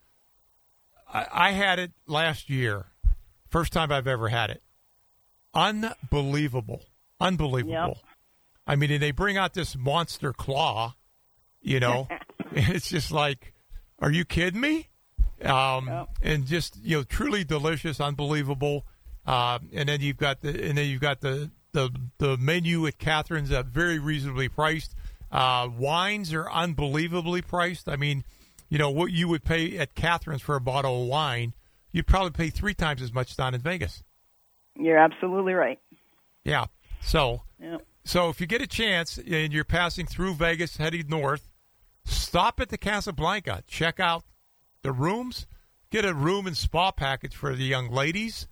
I, 1.13 1.27
I 1.33 1.51
had 1.53 1.79
it 1.79 1.93
last 2.07 2.49
year, 2.49 2.87
first 3.49 3.73
time 3.73 3.91
I've 3.91 4.07
ever 4.07 4.29
had 4.29 4.51
it. 4.51 4.63
Unbelievable 5.53 6.83
unbelievable. 7.21 7.73
Yep. 7.73 7.97
I 8.67 8.77
mean, 8.77 8.91
and 8.91 9.03
they 9.03 9.11
bring 9.11 9.37
out 9.37 9.55
this 9.55 9.77
monster 9.77 10.33
claw, 10.33 10.95
you 11.65 11.81
know, 11.81 12.07
it's 12.53 12.89
just 12.89 13.11
like, 13.11 13.53
are 13.99 14.11
you 14.11 14.25
kidding 14.25 14.61
me? 14.61 14.89
Um, 15.43 15.89
yep. 15.89 16.09
and 16.23 16.47
just 16.47 16.79
you 16.83 16.99
know, 16.99 17.03
truly 17.03 17.43
delicious, 17.43 18.01
unbelievable. 18.01 18.85
Uh, 19.27 19.59
and 19.73 19.89
then 19.89 20.01
you've 20.01 20.19
got 20.19 20.43
the 20.43 20.49
and 20.51 20.79
then 20.79 20.87
you've 20.87 21.01
got 21.01 21.21
the 21.21 21.51
the 21.73 21.91
the 22.19 22.37
menu 22.37 22.87
at 22.87 22.99
Catherine's 22.99 23.51
at 23.51 23.67
very 23.67 23.99
reasonably 23.99 24.49
priced. 24.49 24.95
Uh, 25.33 25.69
wines 25.77 26.33
are 26.33 26.49
unbelievably 26.51 27.43
priced. 27.43 27.89
I 27.89 27.97
mean, 27.97 28.25
you 28.69 28.79
know 28.79 28.91
what 28.91 29.11
you 29.11 29.27
would 29.29 29.45
pay 29.45 29.77
at 29.79 29.95
Catherine's 29.95 30.43
for 30.43 30.55
a 30.55 30.61
bottle 30.61 31.03
of 31.03 31.09
wine, 31.09 31.55
you'd 31.93 32.07
probably 32.07 32.31
pay 32.31 32.51
three 32.51 32.75
times 32.75 33.03
as 33.03 33.13
much 33.13 33.37
down 33.37 33.55
in 33.55 33.61
Vegas. 33.61 34.05
You're 34.77 34.99
absolutely 34.99 35.55
right. 35.55 35.79
Yeah. 36.45 36.67
So, 37.01 37.43
yep. 37.61 37.87
so 38.05 38.29
if 38.29 38.41
you 38.41 38.47
get 38.47 38.61
a 38.63 38.67
chance 38.67 39.19
and 39.19 39.53
you're 39.53 39.65
passing 39.65 40.07
through 40.07 40.35
Vegas 40.35 40.77
heading 40.77 41.09
north, 41.09 41.49
stop 42.05 42.61
at 42.61 42.69
the 42.69 42.79
Casablanca. 42.79 43.63
Check 43.67 44.01
out 44.01 44.25
the 44.83 44.93
rooms. 44.93 45.47
Get 45.91 46.05
a 46.05 46.15
room 46.15 46.47
and 46.47 46.57
spa 46.57 46.91
package 46.91 47.37
for 47.37 47.55
the 47.55 47.65
young 47.65 47.89
ladies. 47.91 48.49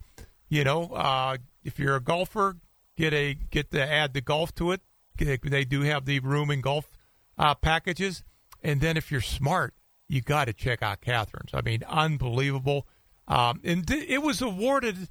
You 0.49 0.63
know, 0.63 0.89
uh, 0.93 1.37
if 1.63 1.79
you're 1.79 1.95
a 1.95 2.01
golfer, 2.01 2.57
get 2.95 3.13
a 3.13 3.33
get 3.33 3.71
to 3.71 3.83
add 3.83 4.13
the 4.13 4.21
golf 4.21 4.53
to 4.55 4.71
it. 4.71 4.81
They 5.17 5.65
do 5.65 5.81
have 5.81 6.05
the 6.05 6.19
room 6.19 6.49
and 6.49 6.63
golf 6.63 6.89
uh, 7.37 7.55
packages. 7.55 8.23
And 8.63 8.81
then 8.81 8.97
if 8.97 9.11
you're 9.11 9.21
smart, 9.21 9.73
you 10.07 10.21
got 10.21 10.45
to 10.45 10.53
check 10.53 10.81
out 10.81 11.01
Catherine's. 11.01 11.53
I 11.53 11.61
mean, 11.61 11.83
unbelievable. 11.87 12.87
Um, 13.27 13.61
and 13.63 13.87
th- 13.87 14.09
it 14.09 14.21
was 14.21 14.41
awarded 14.41 15.09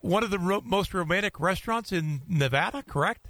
one 0.00 0.22
of 0.22 0.30
the 0.30 0.38
ro- 0.38 0.62
most 0.64 0.92
romantic 0.94 1.38
restaurants 1.38 1.92
in 1.92 2.22
Nevada, 2.26 2.82
correct? 2.82 3.28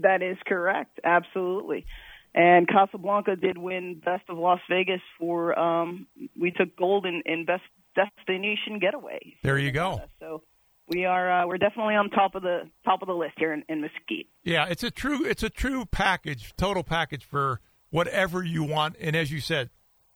That 0.00 0.22
is 0.22 0.36
correct. 0.46 1.00
Absolutely. 1.04 1.86
And 2.34 2.66
Casablanca 2.66 3.36
did 3.36 3.58
win 3.58 4.00
Best 4.02 4.24
of 4.28 4.38
Las 4.38 4.60
Vegas 4.70 5.00
for, 5.18 5.58
um, 5.58 6.06
we 6.40 6.50
took 6.50 6.74
gold 6.76 7.04
in, 7.04 7.22
in 7.26 7.44
Best 7.44 7.62
Destination 7.94 8.78
Getaway. 8.80 9.34
There 9.42 9.58
you 9.58 9.70
go. 9.70 10.00
So 10.18 10.42
we 10.88 11.04
are, 11.04 11.42
uh, 11.42 11.46
we're 11.46 11.58
definitely 11.58 11.94
on 11.94 12.08
top 12.08 12.34
of 12.34 12.42
the 12.42 12.62
top 12.84 13.02
of 13.02 13.08
the 13.08 13.14
list 13.14 13.34
here 13.36 13.52
in, 13.52 13.64
in 13.68 13.82
Mesquite. 13.82 14.28
Yeah, 14.44 14.66
it's 14.68 14.82
a 14.82 14.90
true, 14.90 15.24
it's 15.26 15.42
a 15.42 15.50
true 15.50 15.84
package, 15.84 16.54
total 16.56 16.82
package 16.82 17.24
for 17.24 17.60
whatever 17.90 18.42
you 18.42 18.64
want. 18.64 18.96
And 18.98 19.14
as 19.14 19.30
you 19.30 19.40
said, 19.40 19.68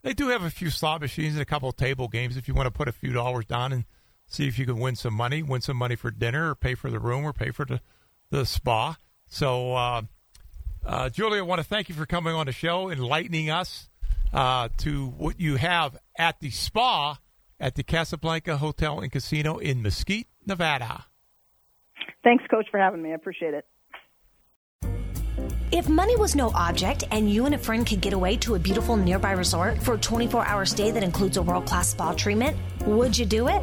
they 0.02 0.14
do 0.14 0.29
have 0.29 0.42
a 0.42 0.50
few 0.50 0.70
slot 0.70 1.02
machines 1.02 1.35
and 1.35 1.42
a 1.42 1.46
couple 1.46 1.68
of 1.68 1.76
table 1.76 2.09
games 2.09 2.38
if 2.38 2.48
you 2.48 2.55
want 2.55 2.66
to 2.66 2.70
put 2.70 2.88
a 2.88 2.92
few 2.92 3.12
dollars 3.12 3.44
down 3.44 3.72
and 3.72 3.85
see 4.26 4.48
if 4.48 4.59
you 4.59 4.64
can 4.64 4.79
win 4.79 4.96
some 4.96 5.14
money, 5.14 5.42
win 5.42 5.61
some 5.61 5.76
money 5.76 5.96
for 5.96 6.11
dinner, 6.11 6.50
or 6.50 6.55
pay 6.55 6.74
for 6.74 6.90
the 6.90 6.98
room, 6.98 7.24
or 7.24 7.33
pay 7.33 7.50
for 7.50 7.66
the, 7.66 7.81
the 8.31 8.46
spa. 8.46 8.96
So, 9.29 9.74
uh, 9.74 10.02
uh, 10.87 11.09
Julia, 11.11 11.40
I 11.40 11.42
want 11.42 11.61
to 11.61 11.66
thank 11.66 11.88
you 11.88 11.94
for 11.94 12.07
coming 12.07 12.35
on 12.35 12.46
the 12.46 12.53
show, 12.53 12.90
enlightening 12.90 13.51
us 13.51 13.88
uh, 14.33 14.68
to 14.79 15.07
what 15.07 15.40
you 15.40 15.57
have 15.57 15.96
at 16.16 16.40
the 16.40 16.51
spa 16.51 17.18
at 17.59 17.75
the 17.75 17.83
Casablanca 17.83 18.59
Hotel 18.59 19.01
and 19.01 19.11
Casino 19.11 19.59
in 19.59 19.83
Mesquite, 19.83 20.29
Nevada. 20.46 21.07
Thanks, 22.22 22.44
Coach, 22.51 22.66
for 22.70 22.79
having 22.79 23.03
me. 23.03 23.12
I 23.12 23.14
appreciate 23.14 23.55
it. 23.55 23.66
If 25.72 25.88
money 25.88 26.16
was 26.16 26.37
no 26.37 26.51
object 26.51 27.05
and 27.11 27.31
you 27.31 27.44
and 27.44 27.55
a 27.55 27.59
friend 27.59 27.85
could 27.85 28.01
get 28.01 28.12
away 28.12 28.37
to 28.38 28.55
a 28.55 28.59
beautiful 28.59 28.96
nearby 28.96 29.33
resort 29.33 29.83
for 29.83 29.94
a 29.94 29.99
24 29.99 30.46
hour 30.46 30.64
stay 30.64 30.92
that 30.92 31.03
includes 31.03 31.37
a 31.37 31.42
world 31.42 31.66
class 31.66 31.88
spa 31.88 32.12
treatment, 32.14 32.57
would 32.87 33.18
you 33.18 33.27
do 33.27 33.49
it? 33.49 33.62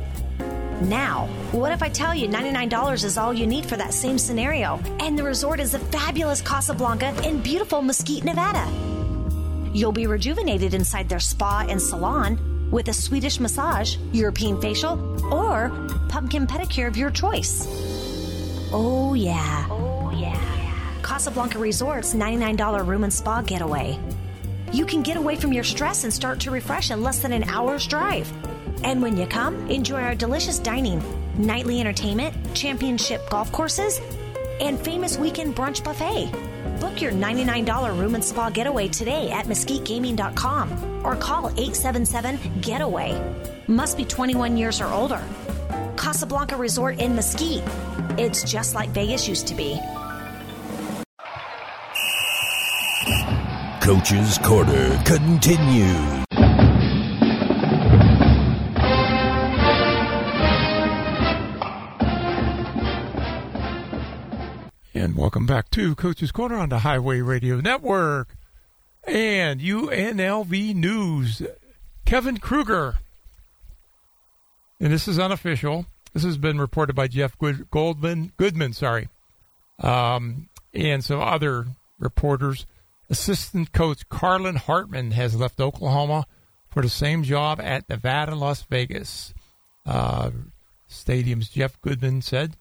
Now, 0.81 1.27
what 1.51 1.71
if 1.71 1.81
I 1.83 1.89
tell 1.89 2.13
you 2.13 2.27
$99 2.27 3.03
is 3.03 3.17
all 3.17 3.33
you 3.33 3.47
need 3.47 3.65
for 3.65 3.77
that 3.77 3.93
same 3.93 4.17
scenario? 4.17 4.79
And 4.99 5.17
the 5.17 5.23
resort 5.23 5.59
is 5.59 5.71
the 5.71 5.79
fabulous 5.79 6.41
Casablanca 6.41 7.15
in 7.27 7.41
beautiful 7.41 7.81
Mesquite, 7.81 8.23
Nevada. 8.23 8.67
You'll 9.73 9.91
be 9.91 10.07
rejuvenated 10.07 10.73
inside 10.73 11.09
their 11.09 11.19
spa 11.19 11.65
and 11.67 11.81
salon 11.81 12.69
with 12.71 12.87
a 12.87 12.93
Swedish 12.93 13.39
massage, 13.39 13.97
European 14.11 14.59
facial, 14.59 14.97
or 15.33 15.69
pumpkin 16.09 16.47
pedicure 16.47 16.87
of 16.87 16.97
your 16.97 17.11
choice. 17.11 17.67
Oh, 18.71 19.13
yeah. 19.13 19.67
Oh, 19.69 20.11
yeah. 20.15 21.01
Casablanca 21.03 21.59
Resort's 21.59 22.13
$99 22.13 22.85
room 22.85 23.03
and 23.03 23.13
spa 23.13 23.41
getaway. 23.41 23.99
You 24.71 24.87
can 24.87 25.03
get 25.03 25.17
away 25.17 25.35
from 25.35 25.53
your 25.53 25.63
stress 25.63 26.03
and 26.03 26.11
start 26.11 26.39
to 26.41 26.51
refresh 26.51 26.89
in 26.89 27.03
less 27.03 27.19
than 27.19 27.31
an 27.31 27.43
hour's 27.43 27.85
drive. 27.85 28.31
And 28.83 29.01
when 29.01 29.17
you 29.17 29.25
come, 29.25 29.69
enjoy 29.69 30.01
our 30.01 30.15
delicious 30.15 30.59
dining, 30.59 31.01
nightly 31.37 31.79
entertainment, 31.79 32.35
championship 32.53 33.29
golf 33.29 33.51
courses, 33.51 33.99
and 34.59 34.79
famous 34.79 35.17
weekend 35.17 35.55
brunch 35.55 35.83
buffet. 35.83 36.31
Book 36.79 37.01
your 37.01 37.11
$99 37.11 37.97
room 37.97 38.15
and 38.15 38.23
spa 38.23 38.49
getaway 38.49 38.87
today 38.87 39.31
at 39.31 39.45
mesquitegaming.com 39.45 41.05
or 41.05 41.15
call 41.15 41.47
877 41.49 42.61
Getaway. 42.61 43.19
Must 43.67 43.97
be 43.97 44.05
21 44.05 44.57
years 44.57 44.81
or 44.81 44.87
older. 44.87 45.21
Casablanca 45.97 46.57
Resort 46.57 46.99
in 46.99 47.15
Mesquite. 47.15 47.63
It's 48.17 48.43
just 48.43 48.75
like 48.75 48.89
Vegas 48.89 49.27
used 49.27 49.47
to 49.47 49.55
be. 49.55 49.79
Coach's 53.81 54.37
Corner 54.37 55.01
continues. 55.03 56.22
Welcome 65.23 65.45
back 65.45 65.69
to 65.69 65.95
Coach's 65.95 66.33
Corner 66.33 66.57
on 66.57 66.67
the 66.67 66.79
Highway 66.79 67.21
Radio 67.21 67.61
Network 67.61 68.35
and 69.07 69.61
UNLV 69.61 70.75
News. 70.75 71.41
Kevin 72.03 72.39
Kruger. 72.39 72.97
And 74.81 74.91
this 74.91 75.07
is 75.07 75.17
unofficial. 75.17 75.85
This 76.11 76.25
has 76.25 76.37
been 76.37 76.59
reported 76.59 76.93
by 76.93 77.07
Jeff 77.07 77.37
Goldman, 77.71 78.33
Goodman, 78.35 78.73
sorry, 78.73 79.07
um, 79.79 80.49
and 80.73 81.01
some 81.01 81.21
other 81.21 81.67
reporters. 81.99 82.65
Assistant 83.09 83.71
coach 83.71 84.09
Carlin 84.09 84.57
Hartman 84.57 85.11
has 85.11 85.37
left 85.37 85.61
Oklahoma 85.61 86.25
for 86.67 86.83
the 86.83 86.89
same 86.89 87.23
job 87.23 87.61
at 87.61 87.87
Nevada, 87.87 88.35
Las 88.35 88.63
Vegas. 88.63 89.33
Uh, 89.85 90.31
Stadium's 90.89 91.47
Jeff 91.47 91.79
Goodman 91.79 92.21
said 92.21 92.57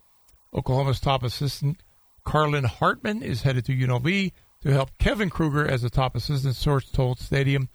Oklahoma's 0.55 1.01
top 1.01 1.25
assistant 1.25 1.79
Carlin 2.25 2.65
Hartman 2.65 3.23
is 3.23 3.43
headed 3.43 3.65
to 3.67 3.77
UNLV 3.77 4.33
to 4.63 4.73
help 4.73 4.97
Kevin 4.99 5.31
Kruger 5.31 5.67
as 5.67 5.83
the 5.83 5.91
top 5.91 6.15
assistant. 6.15 6.55
Source 6.57 6.91
told 6.91 7.19
Stadium 7.19 7.69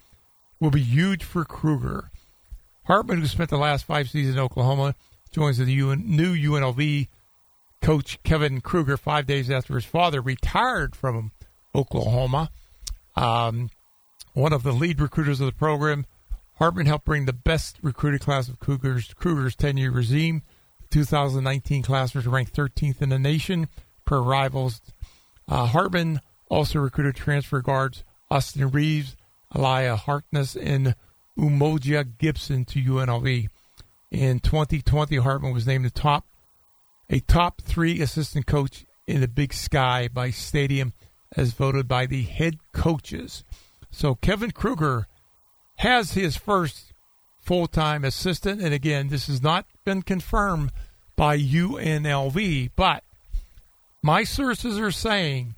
will 0.59 0.71
be 0.71 0.81
huge 0.81 1.23
for 1.23 1.45
Kruger. 1.45 2.11
Hartman, 2.85 3.19
who 3.19 3.27
spent 3.27 3.49
the 3.49 3.57
last 3.57 3.85
five 3.85 4.09
seasons 4.09 4.35
in 4.35 4.41
Oklahoma, 4.41 4.95
joins 5.31 5.57
the 5.57 5.65
new 5.65 6.35
UNLV 6.35 7.07
coach 7.81 8.21
Kevin 8.23 8.61
Kruger 8.61 8.97
five 8.97 9.25
days 9.25 9.51
after 9.51 9.75
his 9.75 9.85
father 9.85 10.21
retired 10.21 10.95
from 10.95 11.31
Oklahoma. 11.75 12.49
Um, 13.15 13.69
one 14.33 14.53
of 14.53 14.63
the 14.63 14.71
lead 14.71 15.01
recruiters 15.01 15.41
of 15.41 15.47
the 15.47 15.51
program, 15.51 16.05
Hartman 16.55 16.85
helped 16.85 17.05
bring 17.05 17.25
the 17.25 17.33
best 17.33 17.77
recruited 17.81 18.21
class 18.21 18.47
of 18.47 18.59
Kruger's 18.59 19.13
Kruger's 19.13 19.55
10-year 19.55 19.91
regime. 19.91 20.41
The 20.81 20.87
2019 20.99 21.83
class 21.83 22.15
was 22.15 22.25
ranked 22.25 22.55
13th 22.55 23.01
in 23.01 23.09
the 23.09 23.19
nation 23.19 23.67
per 24.07 24.19
rivals. 24.19 24.81
Uh, 25.47 25.67
Hartman 25.67 26.21
also 26.49 26.79
recruited 26.79 27.15
transfer 27.15 27.61
guards 27.61 28.03
Austin 28.31 28.71
Reaves, 28.71 29.15
Elijah 29.55 29.95
Harkness, 29.95 30.55
and 30.55 30.95
Umoja 31.37 32.07
Gibson 32.17 32.65
to 32.65 32.81
UNLV. 32.81 33.49
In 34.09 34.39
2020, 34.39 35.17
Hartman 35.17 35.53
was 35.53 35.67
named 35.67 35.85
the 35.85 35.91
top 35.91 36.25
a 37.09 37.19
top 37.21 37.61
three 37.61 38.01
assistant 38.01 38.47
coach 38.47 38.85
in 39.05 39.21
the 39.21 39.27
Big 39.27 39.53
Sky 39.53 40.09
by 40.11 40.29
Stadium, 40.29 40.93
as 41.35 41.53
voted 41.53 41.87
by 41.87 42.05
the 42.05 42.23
head 42.23 42.57
coaches. 42.73 43.45
So 43.91 44.15
Kevin 44.15 44.51
Kruger 44.51 45.07
has 45.77 46.13
his 46.13 46.35
first 46.35 46.93
full 47.39 47.67
time 47.67 48.03
assistant, 48.03 48.61
and 48.61 48.73
again, 48.73 49.07
this 49.07 49.27
has 49.27 49.41
not 49.41 49.65
been 49.85 50.01
confirmed 50.01 50.71
by 51.15 51.37
UNLV, 51.37 52.71
but 52.75 53.03
my 54.01 54.23
sources 54.23 54.79
are 54.79 54.91
saying 54.91 55.55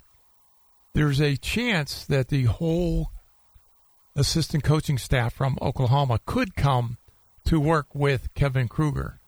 there's 0.92 1.20
a 1.20 1.36
chance 1.36 2.04
that 2.06 2.28
the 2.28 2.44
whole 2.44 3.10
assistant 4.16 4.64
coaching 4.64 4.98
staff 4.98 5.32
from 5.32 5.58
Oklahoma 5.62 6.20
could 6.26 6.56
come 6.56 6.96
to 7.44 7.60
work 7.60 7.94
with 7.94 8.32
Kevin 8.34 8.68
Kruger. 8.68 9.18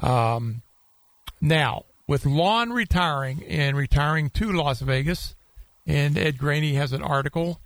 Um, 0.00 0.62
now, 1.40 1.84
with 2.06 2.24
Lon 2.24 2.70
retiring 2.70 3.44
and 3.44 3.76
retiring 3.76 4.30
to 4.30 4.52
Las 4.52 4.80
Vegas, 4.80 5.34
and 5.86 6.16
Ed 6.16 6.38
Graney 6.38 6.74
has 6.74 6.92
an 6.92 7.02
article 7.02 7.60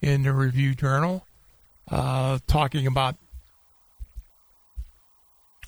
in 0.00 0.22
the 0.22 0.32
Review 0.32 0.74
Journal 0.74 1.26
uh, 1.90 2.38
talking 2.46 2.86
about 2.86 3.16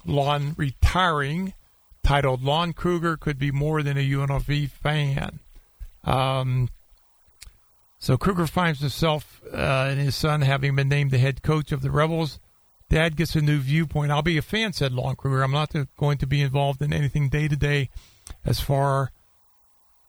Lon 0.06 0.54
retiring, 0.56 1.54
titled 2.04 2.44
Lon 2.44 2.72
Kruger 2.72 3.16
Could 3.16 3.38
Be 3.38 3.50
More 3.50 3.82
Than 3.82 3.96
a 3.96 4.08
UNLV 4.08 4.70
Fan. 4.70 5.40
Um, 6.04 6.68
so 7.98 8.16
Kruger 8.16 8.46
finds 8.46 8.80
himself 8.80 9.42
uh, 9.52 9.88
and 9.90 9.98
his 9.98 10.14
son 10.14 10.42
having 10.42 10.76
been 10.76 10.88
named 10.88 11.10
the 11.10 11.18
head 11.18 11.42
coach 11.42 11.72
of 11.72 11.80
the 11.80 11.90
Rebels. 11.90 12.38
Dad 12.90 13.16
gets 13.16 13.34
a 13.34 13.40
new 13.40 13.58
viewpoint. 13.58 14.12
I'll 14.12 14.22
be 14.22 14.36
a 14.36 14.42
fan, 14.42 14.74
said 14.74 14.92
Lon 14.92 15.16
Kruger. 15.16 15.42
I'm 15.42 15.50
not 15.50 15.74
going 15.96 16.18
to 16.18 16.26
be 16.26 16.42
involved 16.42 16.82
in 16.82 16.92
anything 16.92 17.30
day 17.30 17.48
to 17.48 17.56
day 17.56 17.88
as 18.44 18.60
far 18.60 19.10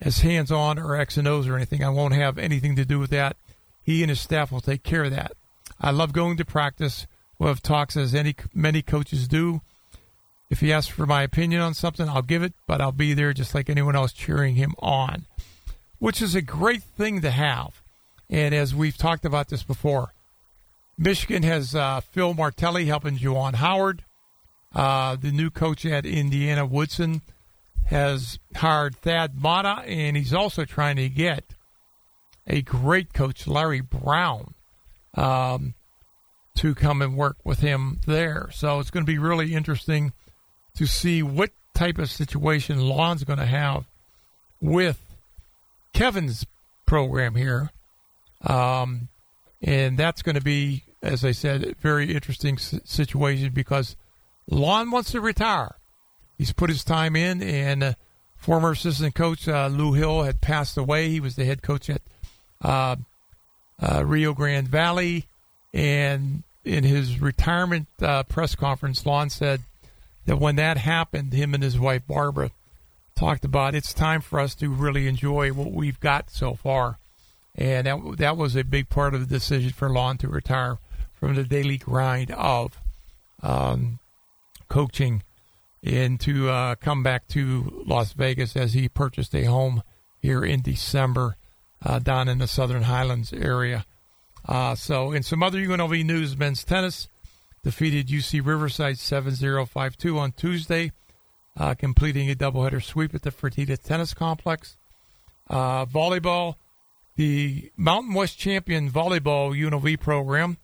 as 0.02 0.20
hands 0.20 0.52
on 0.52 0.78
or 0.78 0.96
X 0.96 1.16
and 1.16 1.28
O's 1.28 1.48
or 1.48 1.56
anything. 1.56 1.84
I 1.84 1.90
won't 1.90 2.14
have 2.14 2.38
anything 2.38 2.76
to 2.76 2.86
do 2.86 3.00
with 3.00 3.10
that. 3.12 3.38
He 3.82 4.04
and 4.04 4.10
his 4.10 4.20
staff 4.20 4.52
will 4.52 4.62
take 4.62 4.84
care 4.84 5.06
of 5.06 5.12
that. 5.12 5.32
I 5.80 5.92
love 5.92 6.12
going 6.12 6.38
to 6.38 6.46
practice. 6.46 7.08
We'll 7.40 7.50
have 7.50 7.62
talks 7.62 7.96
as 7.96 8.14
any 8.14 8.36
many 8.54 8.82
coaches 8.82 9.28
do. 9.28 9.62
If 10.50 10.60
he 10.60 10.72
asks 10.72 10.92
for 10.92 11.06
my 11.06 11.24
opinion 11.24 11.62
on 11.62 11.74
something, 11.74 12.08
I'll 12.08 12.22
give 12.22 12.44
it, 12.44 12.54
but 12.68 12.82
I'll 12.82 12.92
be 12.92 13.14
there 13.14 13.34
just 13.34 13.56
like 13.56 13.70
anyone 13.70 13.96
else 13.96 14.14
cheering 14.14 14.56
him 14.56 14.76
on, 14.80 15.26
which 16.00 16.22
is 16.22 16.36
a 16.36 16.42
great 16.42 16.84
thing 16.84 17.22
to 17.22 17.32
have. 17.32 17.82
And 18.30 18.54
as 18.54 18.76
we've 18.76 18.98
talked 18.98 19.26
about 19.26 19.50
this 19.50 19.64
before, 19.64 20.14
Michigan 20.98 21.44
has 21.44 21.76
uh, 21.76 22.02
Phil 22.02 22.34
Martelli 22.34 22.86
helping 22.86 23.18
Juwan 23.18 23.56
Howard. 23.56 24.04
Uh, 24.74 25.16
the 25.16 25.32
new 25.32 25.50
coach 25.50 25.86
at 25.86 26.06
Indiana, 26.06 26.66
Woodson, 26.66 27.22
has 27.86 28.40
hired 28.56 28.96
Thad 28.98 29.42
Matta, 29.42 29.84
and 29.88 30.18
he's 30.18 30.34
also 30.34 30.66
trying 30.66 30.98
to 30.98 31.10
get 31.10 31.44
a 32.48 32.62
great 32.62 33.14
coach, 33.14 33.48
Larry 33.48 33.82
Brown, 33.82 34.54
um, 35.16 35.74
to 36.56 36.76
come 36.76 37.02
and 37.02 37.16
work 37.16 37.38
with 37.44 37.60
him 37.60 38.00
there. 38.06 38.50
So 38.54 38.80
it's 38.80 38.92
going 38.92 39.06
to 39.06 39.12
be 39.12 39.18
really 39.18 39.54
interesting 39.54 40.14
to 40.76 40.86
see 40.86 41.24
what 41.24 41.52
type 41.74 41.98
of 41.98 42.10
situation 42.10 42.80
Lon's 42.80 43.24
going 43.24 43.40
to 43.40 43.46
have 43.46 43.86
with 44.62 45.00
Kevin's 45.94 46.46
program 46.86 47.36
here. 47.36 47.72
Um, 48.42 49.10
and 49.62 49.98
that's 49.98 50.22
going 50.22 50.36
to 50.36 50.42
be, 50.42 50.84
as 51.02 51.26
I 51.26 51.32
said, 51.32 51.64
a 51.64 51.76
very 51.76 52.14
interesting 52.14 52.58
situation 52.58 53.52
because 53.54 53.96
Lon 54.50 54.92
wants 54.92 55.12
to 55.12 55.22
retire. 55.22 55.76
He's 56.38 56.54
put 56.54 56.70
his 56.70 56.84
time 56.84 57.16
in, 57.16 57.42
and 57.42 57.84
uh, 57.84 57.94
former 58.36 58.72
assistant 58.72 59.16
coach 59.16 59.48
uh, 59.48 59.68
Lew 59.68 59.94
Hill 59.94 60.24
had 60.24 60.42
passed 60.42 60.78
away. 60.78 61.10
He 61.10 61.20
was 61.20 61.36
the 61.36 61.46
head 61.46 61.62
coach 61.62 61.90
at 61.90 62.02
uh, 62.62 62.98
uh 63.82 64.04
Rio 64.06 64.34
Grande 64.34 64.68
Valley. 64.68 65.26
And 65.74 66.44
in 66.64 66.84
his 66.84 67.20
retirement 67.20 67.88
uh, 68.02 68.24
press 68.24 68.56
conference, 68.56 69.06
Lon 69.06 69.30
said 69.30 69.62
that 70.26 70.38
when 70.38 70.56
that 70.56 70.78
happened, 70.78 71.34
him 71.34 71.54
and 71.54 71.64
his 71.64 71.80
wife 71.80 72.04
Barbara 72.08 72.52
talked 73.16 73.46
about 73.46 73.76
it's 73.76 73.94
time 73.94 74.22
for 74.22 74.40
us 74.40 74.56
to 74.56 74.70
really 74.70 75.08
enjoy 75.08 75.52
what 75.52 75.72
we've 75.72 76.00
got 76.00 76.30
so 76.30 76.54
far. 76.54 77.00
And 77.56 77.88
that, 77.88 78.18
that 78.18 78.38
was 78.38 78.56
a 78.56 78.64
big 78.64 78.90
part 78.90 79.14
of 79.14 79.22
the 79.22 79.36
decision 79.36 79.72
for 79.72 79.90
Lon 79.90 80.18
to 80.18 80.28
retire 80.28 80.78
from 81.14 81.36
the 81.36 81.46
daily 81.46 81.78
grind 81.78 82.32
of 82.32 82.78
um, 83.42 84.00
coaching 84.68 85.24
and 85.82 86.20
to 86.20 86.50
uh, 86.50 86.76
come 86.76 87.04
back 87.04 87.28
to 87.30 87.84
Las 87.86 88.14
Vegas 88.14 88.58
as 88.58 88.74
he 88.74 88.90
purchased 88.90 89.34
a 89.36 89.46
home 89.46 89.84
here 90.20 90.44
in 90.44 90.62
December 90.62 91.38
uh, 91.86 92.00
down 92.00 92.28
in 92.28 92.40
the 92.40 92.48
Southern 92.48 92.84
Highlands 92.84 93.32
area. 93.32 93.86
Uh, 94.48 94.76
so, 94.76 95.12
in 95.12 95.24
some 95.24 95.42
other 95.42 95.60
UNLV 95.60 96.04
news, 96.04 96.36
men's 96.36 96.64
tennis 96.64 97.08
defeated 97.66 98.10
UC 98.10 98.46
Riverside 98.46 98.96
7-0-5-2 98.96 100.20
on 100.20 100.32
Tuesday, 100.34 100.92
uh, 101.58 101.74
completing 101.74 102.30
a 102.30 102.36
doubleheader 102.36 102.82
sweep 102.82 103.16
at 103.16 103.24
the 103.24 103.32
Fertitta 103.32 103.76
Tennis 103.76 104.14
Complex. 104.14 104.78
Uh, 105.50 105.84
volleyball, 105.88 106.58
the 107.16 107.72
Mountain 107.76 108.14
West 108.14 108.38
Champion 108.38 108.92
Volleyball 108.92 109.58
UNLV 109.60 110.00
program 110.00 110.58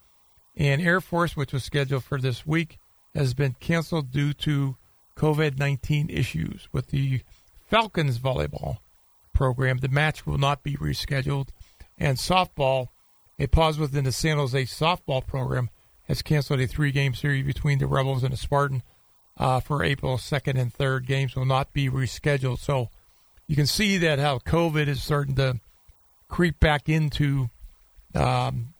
and 0.55 0.79
Air 0.79 1.01
Force, 1.01 1.35
which 1.35 1.53
was 1.53 1.63
scheduled 1.63 2.03
for 2.03 2.19
this 2.19 2.45
week, 2.45 2.77
has 3.15 3.33
been 3.33 3.55
canceled 3.59 4.11
due 4.11 4.33
to 4.33 4.77
COVID 5.17 5.57
19 5.57 6.07
issues. 6.11 6.69
With 6.71 6.91
the 6.91 7.21
Falcons 7.67 8.19
volleyball 8.19 8.77
program, 9.33 9.79
the 9.79 9.89
match 9.89 10.27
will 10.27 10.37
not 10.37 10.61
be 10.61 10.75
rescheduled. 10.75 11.47
And 11.97 12.19
softball, 12.19 12.89
a 13.39 13.47
pause 13.47 13.79
within 13.79 14.03
the 14.03 14.11
San 14.11 14.37
Jose 14.37 14.63
softball 14.65 15.25
program 15.25 15.71
has 16.11 16.21
canceled 16.21 16.59
a 16.59 16.67
three 16.67 16.91
game 16.91 17.13
series 17.13 17.45
between 17.45 17.79
the 17.79 17.87
Rebels 17.87 18.21
and 18.21 18.33
the 18.33 18.37
Spartan 18.37 18.83
uh, 19.37 19.61
for 19.61 19.81
April 19.81 20.17
2nd 20.17 20.59
and 20.59 20.73
3rd. 20.73 21.05
Games 21.05 21.37
will 21.37 21.45
not 21.45 21.71
be 21.71 21.89
rescheduled. 21.89 22.59
So 22.59 22.89
you 23.47 23.55
can 23.55 23.65
see 23.65 23.97
that 23.99 24.19
how 24.19 24.39
COVID 24.39 24.87
is 24.87 25.01
starting 25.01 25.35
to 25.35 25.61
creep 26.27 26.59
back 26.59 26.89
into, 26.89 27.49
um, 28.13 28.73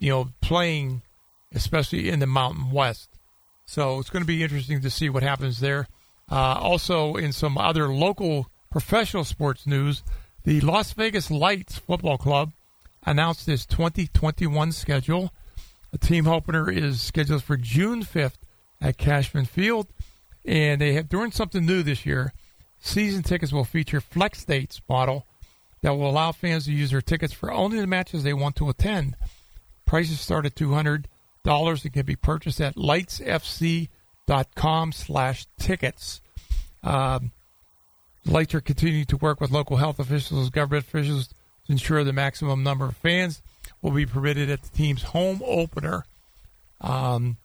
you 0.00 0.10
know, 0.10 0.30
playing, 0.40 1.02
especially 1.54 2.08
in 2.08 2.18
the 2.18 2.26
Mountain 2.26 2.72
West. 2.72 3.08
So 3.64 4.00
it's 4.00 4.10
going 4.10 4.24
to 4.24 4.26
be 4.26 4.42
interesting 4.42 4.80
to 4.80 4.90
see 4.90 5.08
what 5.08 5.22
happens 5.22 5.60
there. 5.60 5.86
Uh, 6.28 6.58
also, 6.60 7.14
in 7.14 7.32
some 7.32 7.56
other 7.56 7.86
local 7.86 8.48
professional 8.68 9.22
sports 9.22 9.64
news, 9.64 10.02
the 10.42 10.60
Las 10.60 10.92
Vegas 10.92 11.30
Lights 11.30 11.78
Football 11.78 12.18
Club 12.18 12.50
announced 13.04 13.48
its 13.48 13.64
2021 13.64 14.72
schedule. 14.72 15.30
The 15.90 15.98
team 15.98 16.26
opener 16.28 16.70
is 16.70 17.00
scheduled 17.00 17.42
for 17.42 17.56
June 17.56 18.02
5th 18.02 18.38
at 18.80 18.96
Cashman 18.96 19.44
Field, 19.46 19.88
and 20.44 20.80
they 20.80 20.92
have 20.94 21.08
doing 21.08 21.32
something 21.32 21.66
new 21.66 21.82
this 21.82 22.06
year. 22.06 22.32
Season 22.78 23.22
tickets 23.22 23.52
will 23.52 23.64
feature 23.64 24.00
flex 24.00 24.44
dates 24.44 24.80
model 24.88 25.26
that 25.82 25.96
will 25.96 26.08
allow 26.08 26.32
fans 26.32 26.64
to 26.64 26.72
use 26.72 26.90
their 26.90 27.00
tickets 27.02 27.32
for 27.32 27.52
only 27.52 27.80
the 27.80 27.86
matches 27.86 28.22
they 28.22 28.32
want 28.32 28.56
to 28.56 28.68
attend. 28.68 29.16
Prices 29.84 30.20
start 30.20 30.46
at 30.46 30.56
two 30.56 30.72
hundred 30.72 31.08
dollars 31.44 31.84
and 31.84 31.92
can 31.92 32.06
be 32.06 32.16
purchased 32.16 32.60
at 32.60 32.76
lightsfc.com 32.76 33.88
slash 34.92 35.46
tickets. 35.58 36.20
Um, 36.82 37.32
Lights 38.26 38.54
are 38.54 38.60
continuing 38.60 39.06
to 39.06 39.16
work 39.16 39.40
with 39.40 39.50
local 39.50 39.78
health 39.78 39.98
officials, 39.98 40.50
government 40.50 40.84
officials 40.84 41.28
to 41.28 41.72
ensure 41.72 42.04
the 42.04 42.12
maximum 42.12 42.62
number 42.62 42.84
of 42.84 42.96
fans 42.96 43.40
will 43.82 43.92
be 43.92 44.06
permitted 44.06 44.50
at 44.50 44.62
the 44.62 44.76
team's 44.76 45.02
home 45.02 45.42
opener. 45.44 46.04
Um, 46.80 47.36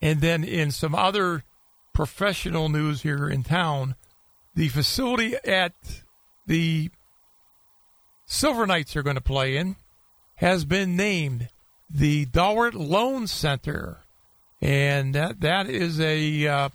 and 0.00 0.20
then 0.20 0.44
in 0.44 0.70
some 0.70 0.94
other 0.94 1.44
professional 1.92 2.68
news 2.68 3.02
here 3.02 3.28
in 3.28 3.42
town, 3.42 3.94
the 4.54 4.68
facility 4.68 5.34
at 5.44 5.72
the 6.46 6.90
Silver 8.26 8.66
Knights 8.66 8.96
are 8.96 9.02
going 9.02 9.16
to 9.16 9.22
play 9.22 9.56
in 9.56 9.76
has 10.36 10.64
been 10.64 10.96
named 10.96 11.48
the 11.90 12.26
Dollar 12.26 12.70
Loan 12.70 13.26
Center. 13.26 13.98
And 14.60 15.14
that, 15.14 15.40
that 15.40 15.68
is 15.68 16.00
a 16.00 16.46
uh, 16.46 16.68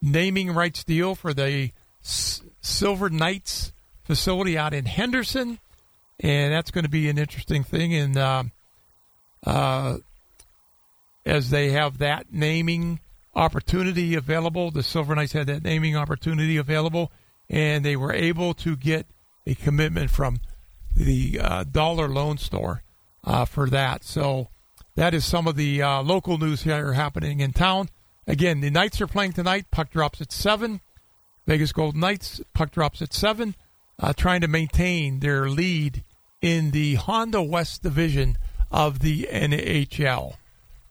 naming 0.00 0.52
rights 0.52 0.84
deal 0.84 1.14
for 1.14 1.34
the 1.34 1.70
S- 2.02 2.42
Silver 2.60 3.10
Knights 3.10 3.72
facility 4.04 4.56
out 4.56 4.74
in 4.74 4.86
Henderson. 4.86 5.58
And 6.22 6.52
that's 6.52 6.70
going 6.70 6.84
to 6.84 6.90
be 6.90 7.08
an 7.08 7.18
interesting 7.18 7.64
thing. 7.64 7.94
And 7.94 8.16
uh, 8.16 8.44
uh, 9.44 9.98
as 11.26 11.50
they 11.50 11.70
have 11.70 11.98
that 11.98 12.32
naming 12.32 13.00
opportunity 13.34 14.14
available, 14.14 14.70
the 14.70 14.82
Silver 14.82 15.14
Knights 15.14 15.32
had 15.32 15.48
that 15.48 15.64
naming 15.64 15.96
opportunity 15.96 16.56
available, 16.56 17.10
and 17.50 17.84
they 17.84 17.96
were 17.96 18.12
able 18.12 18.54
to 18.54 18.76
get 18.76 19.06
a 19.46 19.54
commitment 19.54 20.10
from 20.10 20.40
the 20.94 21.40
uh, 21.40 21.64
Dollar 21.64 22.08
Loan 22.08 22.38
Store 22.38 22.82
uh, 23.24 23.44
for 23.44 23.68
that. 23.70 24.04
So 24.04 24.48
that 24.94 25.14
is 25.14 25.24
some 25.24 25.48
of 25.48 25.56
the 25.56 25.82
uh, 25.82 26.02
local 26.02 26.38
news 26.38 26.62
here 26.62 26.92
happening 26.92 27.40
in 27.40 27.52
town. 27.52 27.88
Again, 28.26 28.60
the 28.60 28.70
Knights 28.70 29.00
are 29.00 29.06
playing 29.08 29.32
tonight. 29.32 29.66
Puck 29.72 29.90
drops 29.90 30.20
at 30.20 30.30
7. 30.30 30.80
Vegas 31.46 31.72
Golden 31.72 32.00
Knights, 32.00 32.40
puck 32.54 32.70
drops 32.70 33.02
at 33.02 33.12
7, 33.12 33.56
uh, 33.98 34.12
trying 34.12 34.40
to 34.42 34.48
maintain 34.48 35.18
their 35.18 35.48
lead 35.48 36.04
in 36.42 36.72
the 36.72 36.96
Honda 36.96 37.40
West 37.40 37.82
Division 37.82 38.36
of 38.70 38.98
the 38.98 39.28
NHL. 39.30 40.34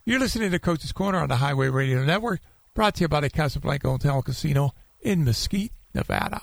You're 0.05 0.19
listening 0.19 0.49
to 0.51 0.59
Coach's 0.59 0.93
Corner 0.93 1.19
on 1.19 1.27
the 1.27 1.35
Highway 1.35 1.67
Radio 1.67 2.03
Network, 2.03 2.39
brought 2.73 2.95
to 2.95 3.01
you 3.01 3.07
by 3.09 3.19
the 3.19 3.29
Casablanca 3.29 3.89
Hotel 3.89 4.21
Casino 4.21 4.71
in 5.01 5.25
Mesquite, 5.25 5.73
Nevada. 5.93 6.41